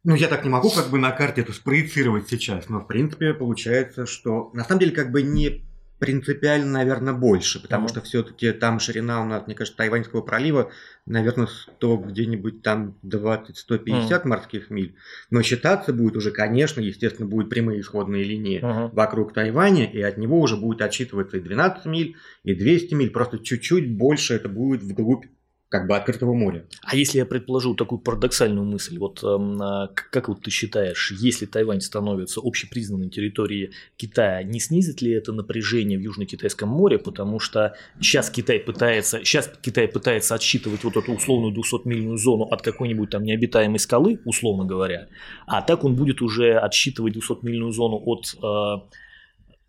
Ну, 0.04 0.14
я 0.14 0.28
так 0.28 0.44
не 0.44 0.50
могу 0.50 0.70
как 0.70 0.90
бы 0.90 0.98
на 0.98 1.11
карте 1.11 1.40
это 1.40 1.52
спроецировать 1.52 2.28
сейчас, 2.28 2.68
но 2.68 2.80
в 2.80 2.87
принципе 2.87 3.34
получается, 3.34 4.06
что 4.06 4.50
на 4.54 4.64
самом 4.64 4.80
деле 4.80 4.92
как 4.92 5.11
бы 5.11 5.22
не 5.22 5.68
принципиально, 5.98 6.70
наверное, 6.70 7.12
больше, 7.12 7.61
потому 7.61 7.87
mm-hmm. 7.87 7.90
что 7.90 8.00
все-таки 8.02 8.52
там 8.52 8.78
ширина 8.78 9.20
у 9.20 9.24
нас, 9.24 9.46
мне 9.46 9.54
кажется, 9.54 9.76
Тайваньского 9.76 10.20
пролива, 10.20 10.70
наверное, 11.06 11.46
100 11.46 11.96
где-нибудь 11.96 12.62
там 12.62 12.96
20-150 13.04 13.54
mm-hmm. 13.84 14.20
морских 14.24 14.70
миль. 14.70 14.96
Но 15.30 15.42
считаться 15.42 15.92
будет 15.92 16.16
уже, 16.16 16.30
конечно, 16.30 16.80
естественно, 16.80 17.28
будут 17.28 17.50
прямые 17.50 17.80
исходные 17.80 18.22
линии 18.22 18.61
mm-hmm. 18.61 18.94
вокруг 18.94 19.32
Тайваня, 19.34 19.90
и 19.90 20.00
от 20.00 20.18
него 20.18 20.40
уже 20.40 20.56
будет 20.56 20.82
отсчитываться 20.82 21.38
и 21.38 21.40
12 21.40 21.87
миль, 21.87 22.16
и 22.44 22.54
200 22.54 22.94
миль, 22.94 23.11
просто 23.11 23.38
чуть-чуть 23.40 23.96
больше 23.96 24.34
это 24.34 24.48
будет 24.48 24.82
вглубь 24.82 25.26
как 25.68 25.87
бы 25.87 25.96
открытого 25.96 26.33
моря. 26.33 26.64
А 26.83 26.96
если 26.96 27.18
я 27.18 27.26
предположу 27.26 27.74
такую 27.74 27.98
парадоксальную 27.98 28.64
мысль, 28.64 28.98
вот 28.98 29.22
э, 29.22 29.88
как 29.94 30.28
вот 30.28 30.42
ты 30.42 30.50
считаешь, 30.50 31.12
если 31.12 31.44
Тайвань 31.44 31.83
становится 31.83 32.40
общепризнанной 32.42 33.11
территорией 33.11 33.72
Китая, 33.96 34.42
не 34.42 34.61
снизит 34.61 35.02
ли 35.02 35.12
это 35.12 35.33
напряжение 35.33 35.98
в 35.98 36.02
Южно-Китайском 36.02 36.68
море, 36.68 36.98
потому 36.98 37.38
что 37.38 37.74
сейчас 38.00 38.31
Китай 38.31 38.61
пытается, 38.61 39.18
сейчас 39.18 39.50
Китай 39.61 39.88
пытается 39.88 40.35
отсчитывать 40.35 40.85
вот 40.85 40.96
эту 40.96 41.12
условную 41.12 41.54
200-мильную 41.54 42.16
зону 42.16 42.44
от 42.44 42.62
какой-нибудь 42.62 43.11
там 43.11 43.22
необитаемой 43.22 43.78
скалы, 43.78 44.20
условно 44.24 44.64
говоря, 44.64 45.09
а 45.46 45.61
так 45.61 45.85
он 45.85 45.96
будет 45.96 46.22
уже 46.22 46.54
отсчитывать 46.54 47.14
200-мильную 47.14 47.72
зону 47.72 48.00
от 48.07 48.35
э, 48.42 48.96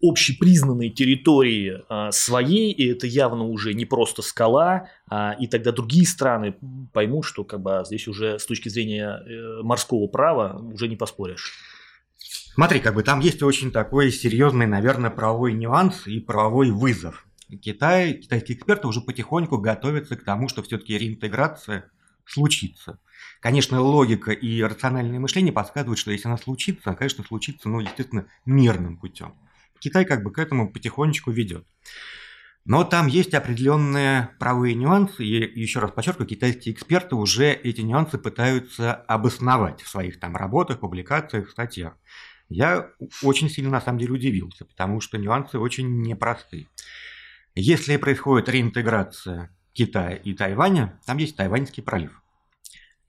общепризнанной 0.01 0.89
территории 0.89 1.81
а, 1.89 2.11
своей, 2.11 2.71
и 2.71 2.91
это 2.91 3.05
явно 3.05 3.43
уже 3.45 3.73
не 3.73 3.85
просто 3.85 4.21
скала, 4.21 4.89
а, 5.09 5.35
и 5.39 5.47
тогда 5.47 5.71
другие 5.71 6.07
страны 6.07 6.55
поймут, 6.93 7.25
что 7.25 7.43
как 7.43 7.61
бы 7.61 7.83
здесь 7.85 8.07
уже 8.07 8.39
с 8.39 8.45
точки 8.45 8.69
зрения 8.69 9.19
э, 9.19 9.61
морского 9.61 10.07
права 10.07 10.57
уже 10.73 10.87
не 10.87 10.95
поспоришь. 10.95 11.53
Смотри, 12.53 12.79
как 12.79 12.95
бы 12.95 13.03
там 13.03 13.19
есть 13.19 13.43
очень 13.43 13.71
такой 13.71 14.11
серьезный, 14.11 14.67
наверное, 14.67 15.09
правовой 15.09 15.53
нюанс 15.53 16.07
и 16.07 16.19
правовой 16.19 16.71
вызов. 16.71 17.25
Китай, 17.61 18.13
китайские 18.13 18.57
эксперты 18.57 18.87
уже 18.87 19.01
потихоньку 19.01 19.57
готовятся 19.57 20.15
к 20.15 20.23
тому, 20.23 20.47
что 20.49 20.61
все-таки 20.61 20.97
реинтеграция 20.97 21.89
случится. 22.25 22.99
Конечно, 23.39 23.81
логика 23.81 24.31
и 24.31 24.61
рациональное 24.61 25.19
мышление 25.19 25.51
подсказывают, 25.51 25.99
что 25.99 26.11
если 26.11 26.27
она 26.27 26.37
случится, 26.37 26.89
она, 26.89 26.95
конечно, 26.95 27.23
случится, 27.23 27.69
ну, 27.69 27.79
естественно, 27.79 28.27
мирным 28.45 28.97
путем. 28.97 29.33
Китай 29.79 30.05
как 30.05 30.23
бы 30.23 30.31
к 30.31 30.39
этому 30.39 30.71
потихонечку 30.71 31.31
ведет. 31.31 31.65
Но 32.65 32.83
там 32.83 33.07
есть 33.07 33.33
определенные 33.33 34.29
правовые 34.37 34.75
нюансы, 34.75 35.23
и 35.23 35.59
еще 35.59 35.79
раз 35.79 35.91
подчеркиваю, 35.91 36.27
китайские 36.27 36.75
эксперты 36.75 37.15
уже 37.15 37.51
эти 37.51 37.81
нюансы 37.81 38.17
пытаются 38.17 38.93
обосновать 38.93 39.81
в 39.81 39.89
своих 39.89 40.19
там 40.19 40.35
работах, 40.35 40.79
публикациях, 40.79 41.49
статьях. 41.49 41.93
Я 42.49 42.91
очень 43.23 43.49
сильно 43.49 43.71
на 43.71 43.81
самом 43.81 43.99
деле 43.99 44.13
удивился, 44.13 44.65
потому 44.65 45.01
что 45.01 45.17
нюансы 45.17 45.57
очень 45.57 46.01
непростые. 46.01 46.67
Если 47.55 47.97
происходит 47.97 48.49
реинтеграция 48.49 49.55
Китая 49.73 50.15
и 50.15 50.33
Тайваня, 50.33 50.99
там 51.05 51.17
есть 51.17 51.37
Тайваньский 51.37 51.81
пролив. 51.81 52.21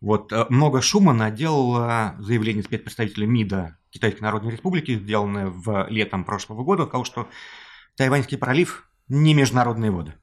Вот 0.00 0.32
э, 0.32 0.46
много 0.48 0.80
шума 0.80 1.12
наделало 1.12 2.16
заявление 2.18 2.62
спецпредставителя 2.62 3.26
МИДа 3.26 3.76
Китайской 3.90 4.22
Народной 4.22 4.52
Республики, 4.52 4.96
сделанное 4.96 5.46
в 5.48 5.86
летом 5.88 6.24
прошлого 6.24 6.64
года, 6.64 6.86
сказал, 6.86 7.04
что 7.04 7.28
Тайваньский 7.96 8.38
пролив 8.38 8.88
не 9.08 9.34
международные 9.34 9.90
воды. 9.90 10.14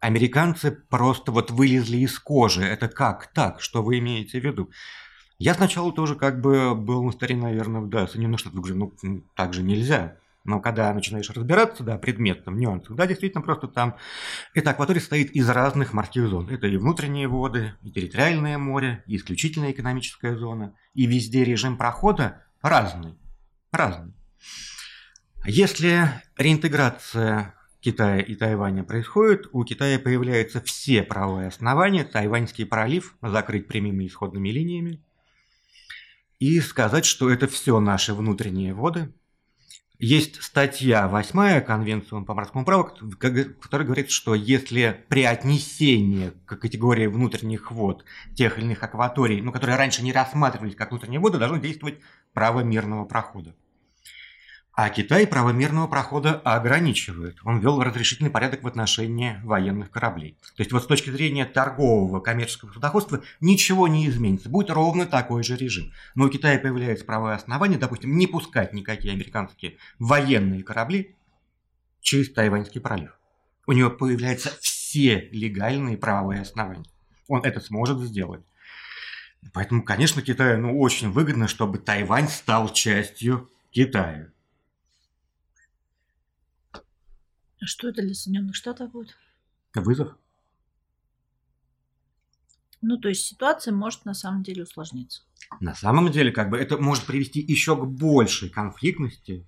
Американцы 0.00 0.70
просто 0.70 1.32
вот 1.32 1.50
вылезли 1.50 1.98
из 1.98 2.18
кожи. 2.18 2.62
Это 2.62 2.88
как 2.88 3.28
так? 3.32 3.60
Что 3.60 3.82
вы 3.82 3.98
имеете 3.98 4.40
в 4.40 4.44
виду? 4.44 4.70
Я 5.38 5.54
сначала 5.54 5.92
тоже 5.92 6.16
как 6.16 6.40
бы 6.40 6.74
был 6.74 7.02
на 7.02 7.12
стороне, 7.12 7.42
наверное, 7.42 7.82
да, 7.82 8.06
Соединенных 8.06 8.40
Штатов. 8.40 8.60
Говорю, 8.60 8.92
ну, 9.02 9.22
так 9.34 9.52
же 9.52 9.62
нельзя. 9.62 10.16
Но 10.46 10.60
когда 10.60 10.94
начинаешь 10.94 11.28
разбираться, 11.28 11.82
да, 11.82 11.98
предметом, 11.98 12.56
нюансах, 12.56 12.96
да, 12.96 13.06
действительно, 13.06 13.42
просто 13.42 13.66
там 13.66 13.96
эта 14.54 14.70
акватория 14.70 15.00
состоит 15.00 15.32
из 15.32 15.48
разных 15.50 15.92
морских 15.92 16.28
зон. 16.28 16.48
Это 16.48 16.68
и 16.68 16.76
внутренние 16.76 17.26
воды, 17.26 17.74
и 17.82 17.90
территориальное 17.90 18.56
море, 18.56 19.02
и 19.06 19.16
исключительная 19.16 19.72
экономическая 19.72 20.36
зона. 20.36 20.74
И 20.94 21.06
везде 21.06 21.42
режим 21.42 21.76
прохода 21.76 22.44
разный. 22.62 23.18
Разный. 23.72 24.14
Если 25.44 26.08
реинтеграция 26.36 27.54
Китая 27.80 28.20
и 28.20 28.36
Тайваня 28.36 28.84
происходит, 28.84 29.48
у 29.50 29.64
Китая 29.64 29.98
появляются 29.98 30.60
все 30.60 31.02
правовые 31.02 31.48
основания 31.48 32.04
Тайваньский 32.04 32.66
пролив 32.66 33.16
закрыть 33.20 33.66
прямыми 33.66 34.06
исходными 34.06 34.48
линиями 34.50 35.02
и 36.38 36.60
сказать, 36.60 37.04
что 37.04 37.30
это 37.30 37.48
все 37.48 37.80
наши 37.80 38.14
внутренние 38.14 38.74
воды– 38.74 39.12
есть 39.98 40.42
статья 40.42 41.08
8 41.08 41.60
Конвенции 41.62 42.22
по 42.24 42.34
морскому 42.34 42.64
праву, 42.64 42.84
которая 42.84 43.86
говорит, 43.86 44.10
что 44.10 44.34
если 44.34 45.04
при 45.08 45.24
отнесении 45.24 46.32
к 46.44 46.56
категории 46.56 47.06
внутренних 47.06 47.70
вод 47.70 48.04
тех 48.34 48.58
или 48.58 48.64
иных 48.64 48.82
акваторий, 48.82 49.40
ну, 49.40 49.52
которые 49.52 49.76
раньше 49.76 50.02
не 50.02 50.12
рассматривались 50.12 50.76
как 50.76 50.90
внутренние 50.90 51.20
воды, 51.20 51.38
должно 51.38 51.58
действовать 51.58 51.98
право 52.32 52.60
мирного 52.60 53.04
прохода. 53.04 53.54
А 54.76 54.90
Китай 54.90 55.26
правомерного 55.26 55.86
прохода 55.86 56.34
ограничивает. 56.44 57.38
Он 57.44 57.60
ввел 57.60 57.82
разрешительный 57.82 58.28
порядок 58.28 58.62
в 58.62 58.66
отношении 58.66 59.40
военных 59.42 59.90
кораблей. 59.90 60.36
То 60.54 60.60
есть 60.60 60.70
вот 60.70 60.82
с 60.82 60.86
точки 60.86 61.08
зрения 61.08 61.46
торгового 61.46 62.20
коммерческого 62.20 62.70
судоходства 62.74 63.22
ничего 63.40 63.88
не 63.88 64.06
изменится. 64.06 64.50
Будет 64.50 64.68
ровно 64.68 65.06
такой 65.06 65.42
же 65.44 65.56
режим. 65.56 65.94
Но 66.14 66.26
у 66.26 66.28
Китая 66.28 66.58
появляется 66.58 67.06
правое 67.06 67.34
основание, 67.36 67.78
допустим, 67.78 68.18
не 68.18 68.26
пускать 68.26 68.74
никакие 68.74 69.14
американские 69.14 69.78
военные 69.98 70.62
корабли 70.62 71.16
через 72.02 72.30
Тайваньский 72.34 72.82
пролив. 72.82 73.18
У 73.66 73.72
него 73.72 73.88
появляются 73.88 74.50
все 74.60 75.30
легальные 75.32 75.96
правовые 75.96 76.42
основания. 76.42 76.84
Он 77.28 77.42
это 77.44 77.60
сможет 77.60 77.98
сделать. 78.00 78.42
Поэтому, 79.54 79.82
конечно, 79.82 80.20
Китаю 80.20 80.60
ну, 80.60 80.78
очень 80.78 81.10
выгодно, 81.10 81.48
чтобы 81.48 81.78
Тайвань 81.78 82.28
стал 82.28 82.70
частью 82.74 83.50
Китая. 83.70 84.28
А 87.60 87.66
что 87.66 87.88
это 87.88 88.02
для 88.02 88.14
Соединенных 88.14 88.54
Штатов 88.54 88.90
будет? 88.92 89.16
Вызов. 89.74 90.16
Ну, 92.82 92.98
то 92.98 93.08
есть 93.08 93.26
ситуация 93.26 93.72
может 93.72 94.04
на 94.04 94.14
самом 94.14 94.42
деле 94.42 94.62
усложниться. 94.62 95.22
На 95.60 95.74
самом 95.74 96.10
деле, 96.10 96.30
как 96.32 96.50
бы 96.50 96.58
это 96.58 96.76
может 96.76 97.04
привести 97.04 97.40
еще 97.40 97.76
к 97.76 97.84
большей 97.86 98.48
конфликтности, 98.48 99.46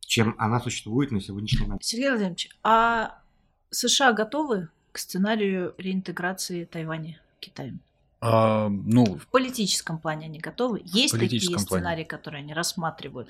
чем 0.00 0.34
она 0.38 0.60
существует 0.60 1.10
на 1.10 1.20
сегодняшний 1.20 1.66
момент. 1.66 1.84
Сергей 1.84 2.08
Владимирович, 2.08 2.50
а 2.62 3.20
США 3.70 4.12
готовы 4.12 4.68
к 4.92 4.98
сценарию 4.98 5.74
реинтеграции 5.78 6.64
Тайваня 6.64 7.20
Китаем? 7.40 7.80
А, 8.20 8.68
ну, 8.68 9.18
в 9.18 9.26
политическом 9.26 9.98
плане 9.98 10.26
они 10.26 10.38
готовы? 10.38 10.82
Есть 10.84 11.18
такие 11.18 11.46
плане. 11.46 11.58
сценарии, 11.58 12.04
которые 12.04 12.40
они 12.40 12.54
рассматривают? 12.54 13.28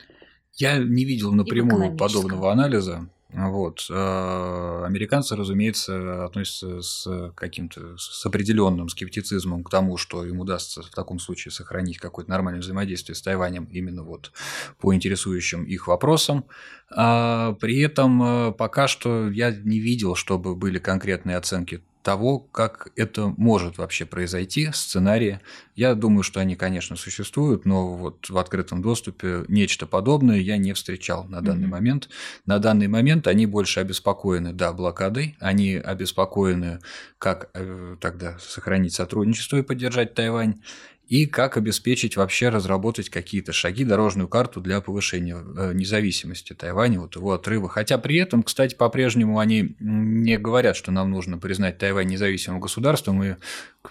Я 0.54 0.78
не 0.78 1.04
видел 1.04 1.32
напрямую 1.32 1.96
подобного 1.96 2.52
анализа. 2.52 3.08
Вот. 3.34 3.86
А, 3.90 4.84
американцы, 4.86 5.34
разумеется, 5.34 6.24
относятся 6.24 6.80
с 6.82 7.32
каким-то 7.34 7.96
с 7.98 8.24
определенным 8.24 8.88
скептицизмом 8.88 9.64
к 9.64 9.70
тому, 9.70 9.96
что 9.96 10.24
им 10.24 10.38
удастся 10.38 10.82
в 10.82 10.90
таком 10.90 11.18
случае 11.18 11.50
сохранить 11.50 11.98
какое-то 11.98 12.30
нормальное 12.30 12.60
взаимодействие 12.60 13.16
с 13.16 13.22
Тайванем 13.22 13.64
именно 13.64 14.04
вот 14.04 14.30
по 14.78 14.94
интересующим 14.94 15.64
их 15.64 15.88
вопросам. 15.88 16.44
А 16.90 17.54
при 17.54 17.80
этом 17.80 18.22
а, 18.22 18.52
пока 18.52 18.86
что 18.86 19.28
я 19.28 19.50
не 19.50 19.80
видел, 19.80 20.14
чтобы 20.14 20.54
были 20.54 20.78
конкретные 20.78 21.36
оценки 21.36 21.82
того, 22.04 22.38
как 22.38 22.88
это 22.96 23.34
может 23.36 23.78
вообще 23.78 24.04
произойти, 24.04 24.70
сценарии. 24.72 25.40
Я 25.74 25.94
думаю, 25.94 26.22
что 26.22 26.38
они, 26.38 26.54
конечно, 26.54 26.96
существуют, 26.96 27.64
но 27.64 27.96
вот 27.96 28.28
в 28.28 28.36
открытом 28.36 28.82
доступе 28.82 29.44
нечто 29.48 29.86
подобное 29.86 30.36
я 30.36 30.58
не 30.58 30.74
встречал 30.74 31.24
на 31.24 31.40
данный 31.40 31.66
mm-hmm. 31.66 31.70
момент. 31.70 32.08
На 32.44 32.58
данный 32.58 32.88
момент 32.88 33.26
они 33.26 33.46
больше 33.46 33.80
обеспокоены, 33.80 34.52
да, 34.52 34.74
блокадой, 34.74 35.36
они 35.40 35.76
обеспокоены, 35.76 36.80
как 37.18 37.48
э, 37.54 37.96
тогда 38.00 38.38
сохранить 38.38 38.92
сотрудничество 38.92 39.56
и 39.56 39.62
поддержать 39.62 40.14
Тайвань, 40.14 40.60
и 41.08 41.26
как 41.26 41.56
обеспечить 41.56 42.16
вообще 42.16 42.48
разработать 42.48 43.10
какие-то 43.10 43.52
шаги, 43.52 43.84
дорожную 43.84 44.28
карту 44.28 44.60
для 44.60 44.80
повышения 44.80 45.36
э, 45.36 45.72
независимости 45.74 46.54
Тайваня, 46.54 47.00
вот 47.00 47.16
его 47.16 47.32
отрыва. 47.32 47.68
Хотя 47.68 47.98
при 47.98 48.16
этом, 48.16 48.42
кстати, 48.42 48.74
по-прежнему 48.74 49.38
они 49.38 49.76
не 49.80 50.38
говорят, 50.38 50.76
что 50.76 50.92
нам 50.92 51.10
нужно 51.10 51.38
признать 51.38 51.78
Тайвань 51.78 52.08
независимым 52.08 52.60
государством 52.60 53.22
и 53.22 53.36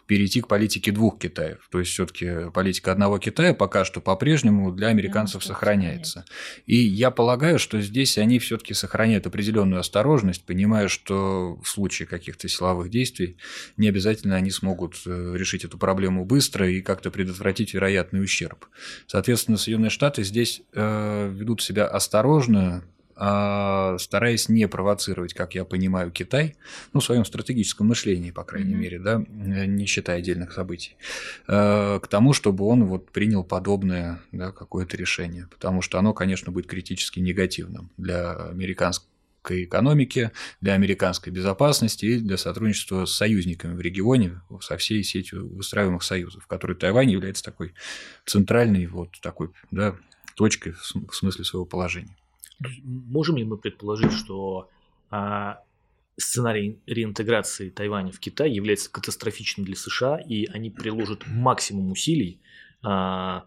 перейти 0.07 0.41
к 0.41 0.47
политике 0.47 0.91
двух 0.91 1.19
Китаев. 1.19 1.67
То 1.71 1.79
есть 1.79 1.91
все-таки 1.91 2.49
политика 2.51 2.91
одного 2.91 3.19
Китая 3.19 3.53
пока 3.53 3.85
что 3.85 4.01
по-прежнему 4.01 4.71
для 4.71 4.87
американцев 4.87 5.43
да, 5.43 5.47
сохраняется. 5.49 6.25
И 6.65 6.75
я 6.75 7.11
полагаю, 7.11 7.59
что 7.59 7.79
здесь 7.79 8.17
они 8.17 8.39
все-таки 8.39 8.73
сохраняют 8.73 9.27
определенную 9.27 9.79
осторожность, 9.79 10.45
понимая, 10.45 10.87
что 10.87 11.59
в 11.61 11.67
случае 11.67 12.07
каких-то 12.07 12.47
силовых 12.47 12.89
действий 12.89 13.37
не 13.77 13.87
обязательно 13.87 14.35
они 14.35 14.49
смогут 14.49 14.95
э, 15.05 15.33
решить 15.35 15.63
эту 15.63 15.77
проблему 15.77 16.25
быстро 16.25 16.69
и 16.69 16.81
как-то 17.03 17.11
предотвратить 17.11 17.73
вероятный 17.73 18.23
ущерб. 18.23 18.65
Соответственно, 19.07 19.57
Соединенные 19.57 19.89
Штаты 19.89 20.23
здесь 20.23 20.61
э, 20.73 21.29
ведут 21.29 21.61
себя 21.61 21.85
осторожно, 21.85 22.83
а, 23.15 23.97
стараясь 23.99 24.49
не 24.49 24.67
провоцировать, 24.67 25.33
как 25.33 25.53
я 25.53 25.65
понимаю, 25.65 26.11
Китай, 26.11 26.55
ну, 26.93 26.99
в 26.99 27.03
своем 27.03 27.25
стратегическом 27.25 27.87
мышлении, 27.87 28.31
по 28.31 28.43
крайней 28.43 28.73
mm-hmm. 28.73 28.77
мере, 28.77 28.99
да, 28.99 29.23
не 29.27 29.85
считая 29.85 30.19
отдельных 30.19 30.53
событий, 30.53 30.95
э, 31.47 31.99
к 32.01 32.07
тому, 32.07 32.33
чтобы 32.33 32.65
он 32.65 32.85
вот 32.85 33.11
принял 33.11 33.43
подобное 33.43 34.21
да, 34.31 34.51
какое-то 34.51 34.97
решение, 34.97 35.47
потому 35.51 35.81
что 35.81 35.99
оно, 35.99 36.13
конечно, 36.13 36.51
будет 36.51 36.67
критически 36.67 37.19
негативным 37.19 37.91
для 37.97 38.49
американской 39.43 39.63
экономики, 39.63 40.31
для 40.61 40.73
американской 40.73 41.31
безопасности 41.31 42.05
и 42.05 42.19
для 42.19 42.37
сотрудничества 42.37 43.05
с 43.05 43.13
союзниками 43.13 43.75
в 43.75 43.81
регионе, 43.81 44.41
со 44.61 44.77
всей 44.77 45.03
сетью 45.03 45.53
выстраиваемых 45.55 46.03
союзов, 46.03 46.43
в 46.43 46.47
которой 46.47 46.75
Тайвань 46.77 47.11
является 47.11 47.43
такой 47.43 47.73
центральной 48.25 48.87
вот 48.87 49.09
такой 49.21 49.49
да, 49.71 49.95
точкой 50.35 50.73
в 50.73 51.15
смысле 51.15 51.43
своего 51.43 51.65
положения. 51.65 52.15
Можем 52.83 53.37
ли 53.37 53.43
мы 53.43 53.57
предположить, 53.57 54.13
что 54.13 54.69
а, 55.09 55.59
сценарий 56.17 56.79
реинтеграции 56.85 57.69
Тайваня 57.69 58.11
в 58.11 58.19
Китай 58.19 58.51
является 58.51 58.89
катастрофичным 58.89 59.65
для 59.65 59.75
США, 59.75 60.17
и 60.17 60.45
они 60.45 60.69
приложат 60.69 61.23
максимум 61.27 61.91
усилий 61.91 62.39
а, 62.81 63.45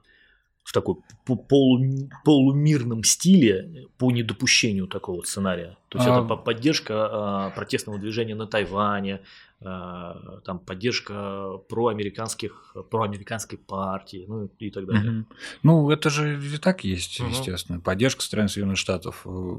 в 0.66 0.72
такой 0.72 0.96
полу, 1.24 1.79
полумирном 2.24 3.05
стиле 3.05 3.87
по 3.98 4.11
недопущению 4.11 4.88
такого 4.88 5.22
сценария. 5.22 5.79
То 5.88 5.98
есть 5.98 6.11
а... 6.11 6.24
это 6.24 6.35
поддержка 6.35 6.94
а, 7.09 7.50
протестного 7.50 8.00
движения 8.00 8.35
на 8.35 8.48
Тайване, 8.48 9.20
а, 9.61 10.40
там 10.44 10.59
поддержка 10.59 11.59
проамериканских, 11.68 12.74
проамериканской 12.90 13.59
партии, 13.59 14.24
ну 14.26 14.50
и 14.59 14.70
так 14.72 14.87
далее. 14.87 15.20
Угу. 15.20 15.26
Ну, 15.62 15.90
это 15.90 16.11
же 16.11 16.37
и 16.37 16.59
так 16.59 16.83
есть, 16.83 17.20
угу. 17.20 17.31
естественно. 17.31 17.79
Поддержка 17.79 18.22
стран 18.22 18.48
Соединенных 18.48 18.79
Штатов 18.79 19.22
э, 19.24 19.55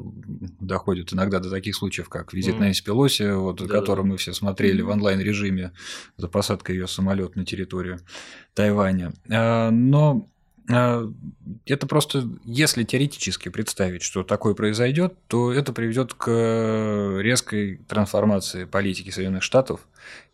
доходит 0.60 1.14
иногда 1.14 1.40
до 1.40 1.50
таких 1.50 1.78
случаев, 1.78 2.10
как 2.10 2.34
визит 2.34 2.56
угу. 2.56 2.64
Нэнси 2.64 2.84
Пелоси, 2.84 3.34
вот, 3.34 3.66
да, 3.66 3.66
который 3.66 4.04
да. 4.04 4.10
мы 4.10 4.18
все 4.18 4.34
смотрели 4.34 4.82
в 4.82 4.90
онлайн-режиме 4.90 5.72
за 6.18 6.28
посадкой 6.28 6.76
ее 6.76 6.88
самолет 6.88 7.38
на 7.38 7.46
территорию 7.46 8.00
Тайваня. 8.54 9.14
А, 9.32 9.72
но 9.72 10.28
это 10.68 11.88
просто, 11.88 12.28
если 12.44 12.84
теоретически 12.84 13.50
представить, 13.50 14.02
что 14.02 14.24
такое 14.24 14.54
произойдет, 14.54 15.14
то 15.28 15.52
это 15.54 15.72
приведет 15.72 16.14
к 16.14 17.20
резкой 17.22 17.78
трансформации 17.88 18.66
политики 18.66 19.10
Соединенных 19.10 19.44
Штатов 19.44 19.82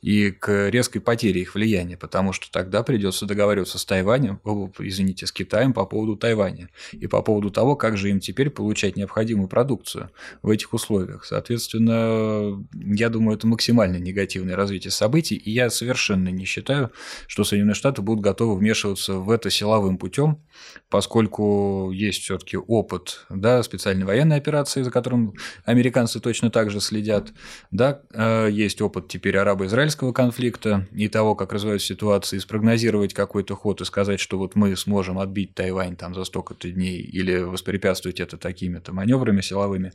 и 0.03 0.31
к 0.31 0.69
резкой 0.69 0.99
потере 0.99 1.39
их 1.39 1.55
влияния, 1.55 1.95
потому 1.95 2.33
что 2.33 2.51
тогда 2.51 2.83
придется 2.83 3.25
договариваться 3.25 3.79
с 3.79 3.85
Тайванем, 3.85 4.41
извините, 4.79 5.25
с 5.25 5.31
Китаем 5.31 5.71
по 5.71 5.85
поводу 5.85 6.17
Тайваня 6.17 6.69
и 6.91 7.07
по 7.07 7.21
поводу 7.21 7.49
того, 7.51 7.77
как 7.77 7.95
же 7.95 8.09
им 8.09 8.19
теперь 8.19 8.49
получать 8.49 8.97
необходимую 8.97 9.47
продукцию 9.47 10.11
в 10.41 10.49
этих 10.49 10.73
условиях. 10.73 11.23
Соответственно, 11.23 12.61
я 12.73 13.07
думаю, 13.07 13.37
это 13.37 13.47
максимально 13.47 13.95
негативное 13.95 14.57
развитие 14.57 14.91
событий, 14.91 15.35
и 15.35 15.51
я 15.51 15.69
совершенно 15.69 16.27
не 16.27 16.43
считаю, 16.43 16.91
что 17.27 17.45
Соединенные 17.45 17.75
Штаты 17.75 18.01
будут 18.01 18.25
готовы 18.25 18.57
вмешиваться 18.57 19.13
в 19.13 19.31
это 19.31 19.49
силовым 19.49 19.97
путем, 19.97 20.43
поскольку 20.89 21.91
есть 21.93 22.23
все-таки 22.23 22.57
опыт 22.57 23.25
да, 23.29 23.63
специальной 23.63 24.05
военной 24.05 24.35
операции, 24.35 24.81
за 24.81 24.91
которым 24.91 25.35
американцы 25.63 26.19
точно 26.19 26.51
так 26.51 26.71
же 26.71 26.81
следят, 26.81 27.31
да, 27.71 28.01
э, 28.13 28.49
есть 28.51 28.81
опыт 28.81 29.07
теперь 29.07 29.37
арабо-израильского 29.37 29.92
конфликта 29.95 30.87
и 30.91 31.07
того, 31.07 31.35
как 31.35 31.53
развиваются 31.53 31.87
ситуации, 31.87 32.37
спрогнозировать 32.37 33.13
какой-то 33.13 33.55
ход 33.55 33.81
и 33.81 33.85
сказать, 33.85 34.19
что 34.19 34.37
вот 34.37 34.55
мы 34.55 34.75
сможем 34.75 35.19
отбить 35.19 35.53
Тайвань 35.53 35.95
там 35.95 36.15
за 36.15 36.23
столько-то 36.23 36.69
дней 36.69 36.99
или 36.99 37.39
воспрепятствовать 37.39 38.19
это 38.19 38.37
такими-то 38.37 38.93
маневрами 38.93 39.41
силовыми, 39.41 39.93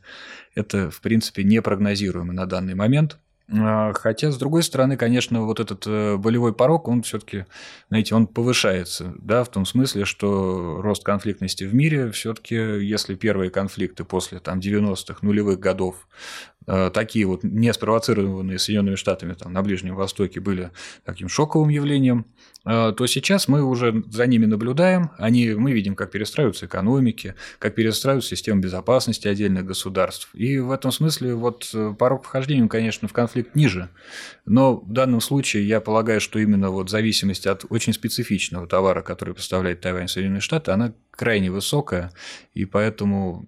это, 0.55 0.89
в 0.89 1.01
принципе, 1.01 1.43
непрогнозируемо 1.43 2.33
на 2.33 2.45
данный 2.45 2.75
момент– 2.75 3.17
а, 3.51 3.93
хотя, 3.93 4.31
с 4.31 4.37
другой 4.37 4.61
стороны, 4.61 4.95
конечно, 4.95 5.43
вот 5.43 5.59
этот 5.59 5.85
э, 5.87 6.17
болевой 6.17 6.53
порог, 6.53 6.87
он 6.87 7.01
все-таки, 7.01 7.45
знаете, 7.89 8.13
он 8.13 8.27
повышается, 8.27 9.15
да, 9.17 9.43
в 9.43 9.49
том 9.49 9.65
смысле, 9.65 10.05
что 10.05 10.81
рост 10.81 11.03
конфликтности 11.03 11.63
в 11.63 11.73
мире 11.73 12.11
все-таки, 12.11 12.55
если 12.55 13.15
первые 13.15 13.49
конфликты 13.49 14.03
после 14.03 14.39
там 14.39 14.59
90-х, 14.59 15.19
нулевых 15.23 15.59
годов 15.59 16.07
такие 16.93 17.25
вот 17.25 17.43
не 17.43 17.73
спровоцированные 17.73 18.59
Соединенными 18.59 18.95
Штатами 18.95 19.33
там, 19.33 19.53
на 19.53 19.63
Ближнем 19.63 19.95
Востоке 19.95 20.39
были 20.39 20.71
таким 21.03 21.29
шоковым 21.29 21.69
явлением, 21.69 22.25
э, 22.65 22.93
то 22.95 23.07
сейчас 23.07 23.47
мы 23.47 23.63
уже 23.63 24.03
за 24.07 24.27
ними 24.27 24.45
наблюдаем, 24.45 25.11
они, 25.17 25.49
мы 25.53 25.71
видим, 25.71 25.95
как 25.95 26.11
перестраиваются 26.11 26.67
экономики, 26.67 27.35
как 27.57 27.75
перестраиваются 27.75 28.35
системы 28.35 28.61
безопасности 28.61 29.27
отдельных 29.27 29.65
государств. 29.65 30.29
И 30.33 30.59
в 30.59 30.71
этом 30.71 30.91
смысле 30.91 31.33
вот 31.35 31.69
э, 31.73 31.93
порог 31.97 32.23
вхождения, 32.23 32.67
конечно, 32.67 33.07
в 33.07 33.13
конфликт 33.13 33.55
ниже. 33.55 33.89
Но 34.45 34.77
в 34.77 34.91
данном 34.91 35.21
случае 35.21 35.67
я 35.67 35.81
полагаю, 35.81 36.21
что 36.21 36.39
именно 36.39 36.69
вот 36.69 36.89
зависимость 36.89 37.47
от 37.47 37.65
очень 37.69 37.93
специфичного 37.93 38.67
товара, 38.67 39.01
который 39.01 39.33
поставляет 39.33 39.81
Тайвань 39.81 40.07
Соединенные 40.07 40.41
Штаты, 40.41 40.71
она 40.71 40.93
крайне 41.11 41.51
высокая, 41.51 42.11
и 42.53 42.65
поэтому, 42.65 43.47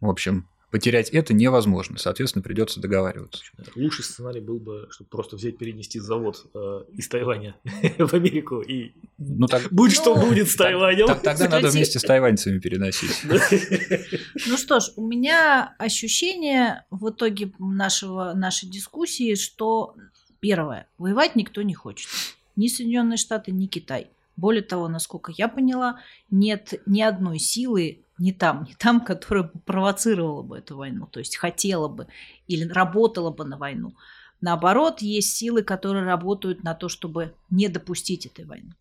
в 0.00 0.08
общем, 0.08 0.46
Потерять 0.74 1.10
это 1.10 1.32
невозможно, 1.34 1.98
соответственно, 1.98 2.42
придется 2.42 2.80
договариваться. 2.80 3.44
Лучший 3.76 4.02
сценарий 4.02 4.40
был 4.40 4.58
бы, 4.58 4.88
чтобы 4.90 5.08
просто 5.08 5.36
взять, 5.36 5.56
перенести 5.56 6.00
завод 6.00 6.50
э, 6.52 6.82
из 6.94 7.06
Тайваня 7.06 7.54
в 7.98 8.12
Америку 8.12 8.60
и 8.60 8.90
ну, 9.16 9.46
так... 9.46 9.68
будь 9.70 9.94
ну, 9.94 10.02
что 10.02 10.16
будет 10.16 10.50
с 10.50 10.56
Тайванем. 10.56 11.06
Так, 11.06 11.22
тогда 11.22 11.48
надо 11.48 11.68
вместе 11.68 12.00
с 12.00 12.02
тайваньцами 12.02 12.58
переносить. 12.58 13.22
Ну 14.48 14.56
что 14.56 14.80
ж, 14.80 14.90
у 14.96 15.06
меня 15.06 15.76
ощущение 15.78 16.84
в 16.90 17.08
итоге 17.10 17.52
нашего, 17.60 18.32
нашей 18.34 18.68
дискуссии, 18.68 19.36
что 19.36 19.94
первое, 20.40 20.88
воевать 20.98 21.36
никто 21.36 21.62
не 21.62 21.74
хочет. 21.74 22.10
Ни 22.56 22.66
Соединенные 22.66 23.16
Штаты, 23.16 23.52
ни 23.52 23.68
Китай. 23.68 24.10
Более 24.36 24.62
того, 24.62 24.88
насколько 24.88 25.32
я 25.36 25.48
поняла, 25.48 26.00
нет 26.30 26.74
ни 26.86 27.00
одной 27.00 27.38
силы 27.38 28.04
не 28.18 28.32
там, 28.32 28.64
не 28.64 28.74
там, 28.74 29.00
которая 29.00 29.50
провоцировала 29.64 30.42
бы 30.42 30.58
эту 30.58 30.76
войну, 30.76 31.06
то 31.06 31.18
есть 31.18 31.36
хотела 31.36 31.88
бы 31.88 32.06
или 32.46 32.66
работала 32.68 33.30
бы 33.30 33.44
на 33.44 33.56
войну. 33.56 33.94
Наоборот, 34.40 35.00
есть 35.00 35.34
силы, 35.34 35.62
которые 35.62 36.04
работают 36.04 36.62
на 36.62 36.74
то, 36.74 36.88
чтобы 36.88 37.34
не 37.50 37.68
допустить 37.68 38.26
этой 38.26 38.44
войны. 38.44 38.74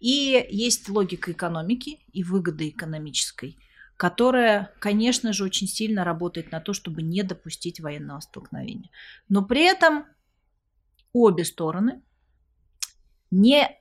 И 0.00 0.46
есть 0.50 0.88
логика 0.88 1.32
экономики 1.32 2.00
и 2.12 2.24
выгода 2.24 2.66
экономической, 2.68 3.58
которая, 3.96 4.72
конечно 4.78 5.32
же, 5.34 5.44
очень 5.44 5.68
сильно 5.68 6.04
работает 6.04 6.50
на 6.50 6.60
то, 6.60 6.72
чтобы 6.72 7.02
не 7.02 7.22
допустить 7.22 7.80
военного 7.80 8.20
столкновения. 8.20 8.90
Но 9.28 9.44
при 9.44 9.62
этом 9.62 10.06
обе 11.12 11.44
стороны 11.44 12.00
не 13.30 13.78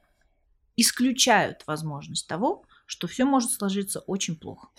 исключают 0.82 1.64
возможность 1.68 2.28
того, 2.28 2.66
что 2.86 3.08
все 3.08 3.26
может 3.26 3.52
сложиться 3.52 4.00
очень 4.02 4.36
плохо. 4.36 4.70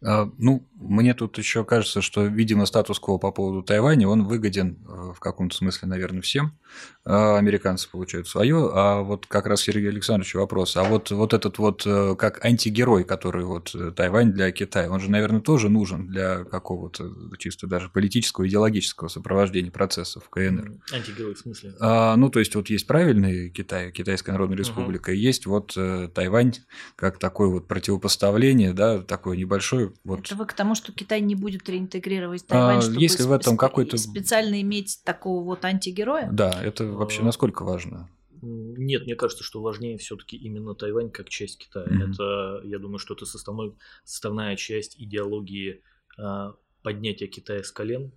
А, 0.00 0.30
ну, 0.38 0.64
мне 0.74 1.12
тут 1.12 1.38
еще 1.38 1.64
кажется, 1.64 2.02
что, 2.02 2.24
видимо, 2.24 2.66
статус-кво 2.66 3.18
по 3.18 3.32
поводу 3.32 3.62
Тайваня, 3.62 4.08
он 4.08 4.24
выгоден 4.24 4.78
э, 4.86 5.12
в 5.14 5.18
каком-то 5.18 5.56
смысле, 5.56 5.88
наверное, 5.88 6.22
всем. 6.22 6.56
А 7.04 7.36
американцы 7.38 7.90
получают 7.90 8.28
свое, 8.28 8.70
а 8.72 9.02
вот 9.02 9.26
как 9.26 9.46
раз 9.46 9.62
Сергей 9.62 9.88
Александрович 9.88 10.34
вопрос. 10.34 10.76
А 10.76 10.84
вот, 10.84 11.10
вот 11.10 11.34
этот 11.34 11.58
вот 11.58 11.82
э, 11.84 12.14
как 12.16 12.44
антигерой, 12.44 13.02
который 13.02 13.44
вот 13.44 13.74
э, 13.74 13.90
Тайвань 13.90 14.32
для 14.32 14.52
Китая, 14.52 14.88
он 14.88 15.00
же, 15.00 15.10
наверное, 15.10 15.40
тоже 15.40 15.68
нужен 15.68 16.06
для 16.06 16.44
какого-то 16.44 17.10
чисто 17.38 17.66
даже 17.66 17.88
политического, 17.88 18.46
идеологического 18.46 19.08
сопровождения 19.08 19.72
процессов 19.72 20.28
КНР. 20.28 20.74
Антигерой 20.92 21.34
в 21.34 21.38
смысле? 21.38 21.74
А, 21.80 22.14
ну, 22.14 22.28
то 22.28 22.38
есть, 22.38 22.54
вот 22.54 22.70
есть 22.70 22.86
правильный 22.86 23.50
Китай, 23.50 23.90
Китайская 23.90 24.32
Народная 24.32 24.58
Республика, 24.58 25.10
угу. 25.10 25.16
и 25.16 25.18
есть 25.18 25.46
вот 25.46 25.76
Тайвань 26.14 26.54
как 26.94 27.18
такое 27.18 27.48
вот 27.48 27.66
противопоставление, 27.66 28.72
да, 28.72 29.02
такое 29.02 29.36
небольшое 29.36 29.87
вот... 30.04 30.20
Это 30.20 30.36
вы 30.36 30.46
к 30.46 30.52
тому, 30.52 30.74
что 30.74 30.92
Китай 30.92 31.20
не 31.20 31.34
будет 31.34 31.68
реинтегрировать 31.68 32.46
Тайвань, 32.46 32.78
а, 32.78 32.80
чтобы 32.80 33.00
если 33.00 33.22
в 33.24 33.32
этом 33.32 33.56
какой-то... 33.56 33.96
специально 33.96 34.60
иметь 34.62 35.00
такого 35.04 35.42
вот 35.44 35.64
антигероя? 35.64 36.28
Да, 36.32 36.62
это 36.62 36.84
вообще 36.86 37.22
насколько 37.22 37.64
важно? 37.64 38.08
Нет, 38.40 39.04
мне 39.04 39.16
кажется, 39.16 39.42
что 39.42 39.60
важнее 39.60 39.98
все-таки 39.98 40.36
именно 40.36 40.74
Тайвань 40.74 41.10
как 41.10 41.28
часть 41.28 41.58
Китая. 41.58 41.86
Mm-hmm. 41.86 42.12
Это, 42.12 42.60
я 42.64 42.78
думаю, 42.78 42.98
что 42.98 43.14
это 43.14 43.26
составной, 43.26 43.74
составная 44.04 44.56
часть 44.56 45.00
идеологии 45.00 45.82
э, 46.18 46.52
поднятия 46.82 47.26
Китая 47.26 47.62
с 47.62 47.72
колен 47.72 48.12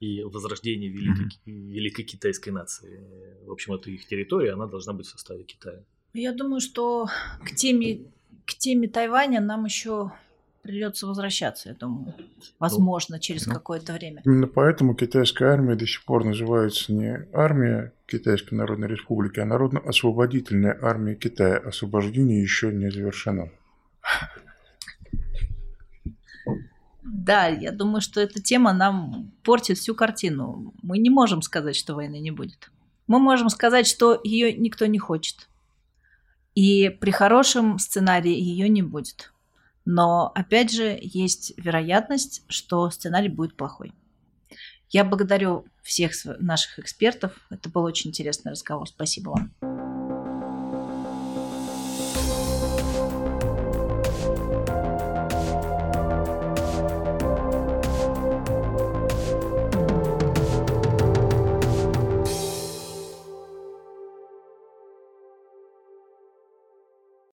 и 0.00 0.22
возрождения 0.22 0.88
великой, 0.88 1.26
mm-hmm. 1.26 1.68
великой 1.70 2.04
китайской 2.04 2.50
нации. 2.50 3.04
В 3.44 3.52
общем, 3.52 3.74
это 3.74 3.90
их 3.90 4.06
территория, 4.06 4.52
она 4.52 4.66
должна 4.66 4.92
быть 4.92 5.06
в 5.06 5.10
составе 5.10 5.44
Китая. 5.44 5.84
Я 6.14 6.32
думаю, 6.32 6.60
что 6.60 7.08
к 7.44 7.54
теме, 7.54 8.10
к 8.46 8.54
теме 8.54 8.88
Тайваня 8.88 9.40
нам 9.40 9.66
еще 9.66 10.12
придется 10.62 11.06
возвращаться, 11.06 11.70
я 11.70 11.74
думаю. 11.74 12.14
Возможно, 12.58 13.16
ну, 13.16 13.20
через 13.20 13.46
ну, 13.46 13.54
какое-то 13.54 13.92
время. 13.92 14.22
Именно 14.24 14.46
поэтому 14.46 14.94
китайская 14.94 15.46
армия 15.46 15.74
до 15.74 15.86
сих 15.86 16.04
пор 16.04 16.24
называется 16.24 16.92
не 16.92 17.26
армия 17.32 17.92
Китайской 18.06 18.54
Народной 18.54 18.88
Республики, 18.88 19.40
а 19.40 19.44
Народно-освободительная 19.44 20.78
армия 20.80 21.14
Китая. 21.14 21.58
Освобождение 21.58 22.42
еще 22.42 22.72
не 22.72 22.90
завершено. 22.90 23.50
Да, 27.02 27.46
я 27.46 27.72
думаю, 27.72 28.00
что 28.00 28.20
эта 28.20 28.42
тема 28.42 28.72
нам 28.72 29.32
портит 29.42 29.78
всю 29.78 29.94
картину. 29.94 30.74
Мы 30.82 30.98
не 30.98 31.10
можем 31.10 31.42
сказать, 31.42 31.76
что 31.76 31.94
войны 31.94 32.20
не 32.20 32.30
будет. 32.30 32.70
Мы 33.06 33.18
можем 33.18 33.48
сказать, 33.48 33.86
что 33.86 34.20
ее 34.22 34.52
никто 34.52 34.86
не 34.86 34.98
хочет. 34.98 35.48
И 36.54 36.88
при 36.88 37.10
хорошем 37.10 37.78
сценарии 37.78 38.32
ее 38.32 38.68
не 38.68 38.82
будет. 38.82 39.32
Но, 39.90 40.30
опять 40.34 40.70
же, 40.70 40.98
есть 41.00 41.54
вероятность, 41.56 42.42
что 42.46 42.90
сценарий 42.90 43.30
будет 43.30 43.56
плохой. 43.56 43.94
Я 44.90 45.02
благодарю 45.02 45.64
всех 45.82 46.12
наших 46.40 46.78
экспертов. 46.78 47.32
Это 47.48 47.70
был 47.70 47.84
очень 47.84 48.10
интересный 48.10 48.52
разговор. 48.52 48.86
Спасибо 48.86 49.30
вам. 49.30 49.77